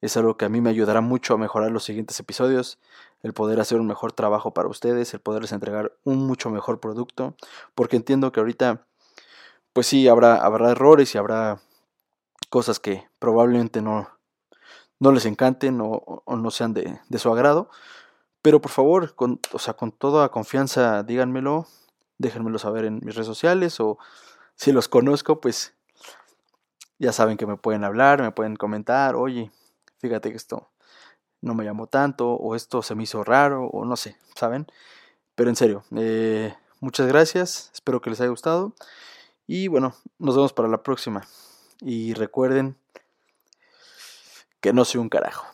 Es 0.00 0.16
algo 0.16 0.36
que 0.36 0.44
a 0.44 0.48
mí 0.48 0.60
me 0.60 0.70
ayudará 0.70 1.00
mucho 1.00 1.34
a 1.34 1.38
mejorar 1.38 1.70
los 1.70 1.84
siguientes 1.84 2.18
episodios, 2.18 2.80
el 3.22 3.32
poder 3.32 3.60
hacer 3.60 3.78
un 3.78 3.86
mejor 3.86 4.12
trabajo 4.12 4.52
para 4.52 4.68
ustedes, 4.68 5.14
el 5.14 5.20
poderles 5.20 5.52
entregar 5.52 5.92
un 6.04 6.26
mucho 6.26 6.50
mejor 6.50 6.80
producto, 6.80 7.36
porque 7.74 7.96
entiendo 7.96 8.32
que 8.32 8.40
ahorita, 8.40 8.86
pues 9.72 9.86
sí, 9.86 10.08
habrá, 10.08 10.36
habrá 10.36 10.70
errores 10.70 11.14
y 11.14 11.18
habrá 11.18 11.60
cosas 12.50 12.80
que 12.80 13.08
probablemente 13.18 13.80
no, 13.80 14.08
no 14.98 15.12
les 15.12 15.24
encanten 15.24 15.80
o, 15.80 16.22
no 16.26 16.50
sean 16.50 16.74
de, 16.74 17.00
de, 17.08 17.18
su 17.18 17.32
agrado, 17.32 17.70
pero 18.42 18.60
por 18.60 18.72
favor, 18.72 19.14
con, 19.14 19.40
o 19.52 19.58
sea, 19.58 19.74
con 19.74 19.92
toda 19.92 20.28
confianza 20.30 21.02
díganmelo, 21.04 21.66
déjenmelo 22.18 22.58
saber 22.58 22.84
en 22.84 23.00
mis 23.04 23.14
redes 23.14 23.26
sociales 23.26 23.78
o 23.80 23.98
si 24.56 24.72
los 24.72 24.88
conozco, 24.88 25.40
pues 25.40 25.74
Ya 26.98 27.12
saben 27.12 27.36
que 27.36 27.46
me 27.46 27.56
pueden 27.56 27.84
hablar, 27.84 28.22
me 28.22 28.30
pueden 28.30 28.54
comentar, 28.56 29.16
oye, 29.16 29.50
fíjate 29.98 30.30
que 30.30 30.36
esto 30.36 30.71
no 31.42 31.54
me 31.54 31.64
llamó 31.64 31.86
tanto, 31.86 32.30
o 32.30 32.56
esto 32.56 32.82
se 32.82 32.94
me 32.94 33.02
hizo 33.02 33.22
raro, 33.22 33.66
o 33.66 33.84
no 33.84 33.96
sé, 33.96 34.16
¿saben? 34.34 34.66
Pero 35.34 35.50
en 35.50 35.56
serio, 35.56 35.84
eh, 35.96 36.54
muchas 36.80 37.06
gracias, 37.06 37.70
espero 37.74 38.00
que 38.00 38.10
les 38.10 38.20
haya 38.20 38.30
gustado. 38.30 38.72
Y 39.46 39.68
bueno, 39.68 39.94
nos 40.18 40.36
vemos 40.36 40.52
para 40.52 40.68
la 40.68 40.82
próxima. 40.82 41.26
Y 41.80 42.14
recuerden 42.14 42.76
que 44.60 44.72
no 44.72 44.84
soy 44.84 45.00
un 45.00 45.08
carajo. 45.08 45.46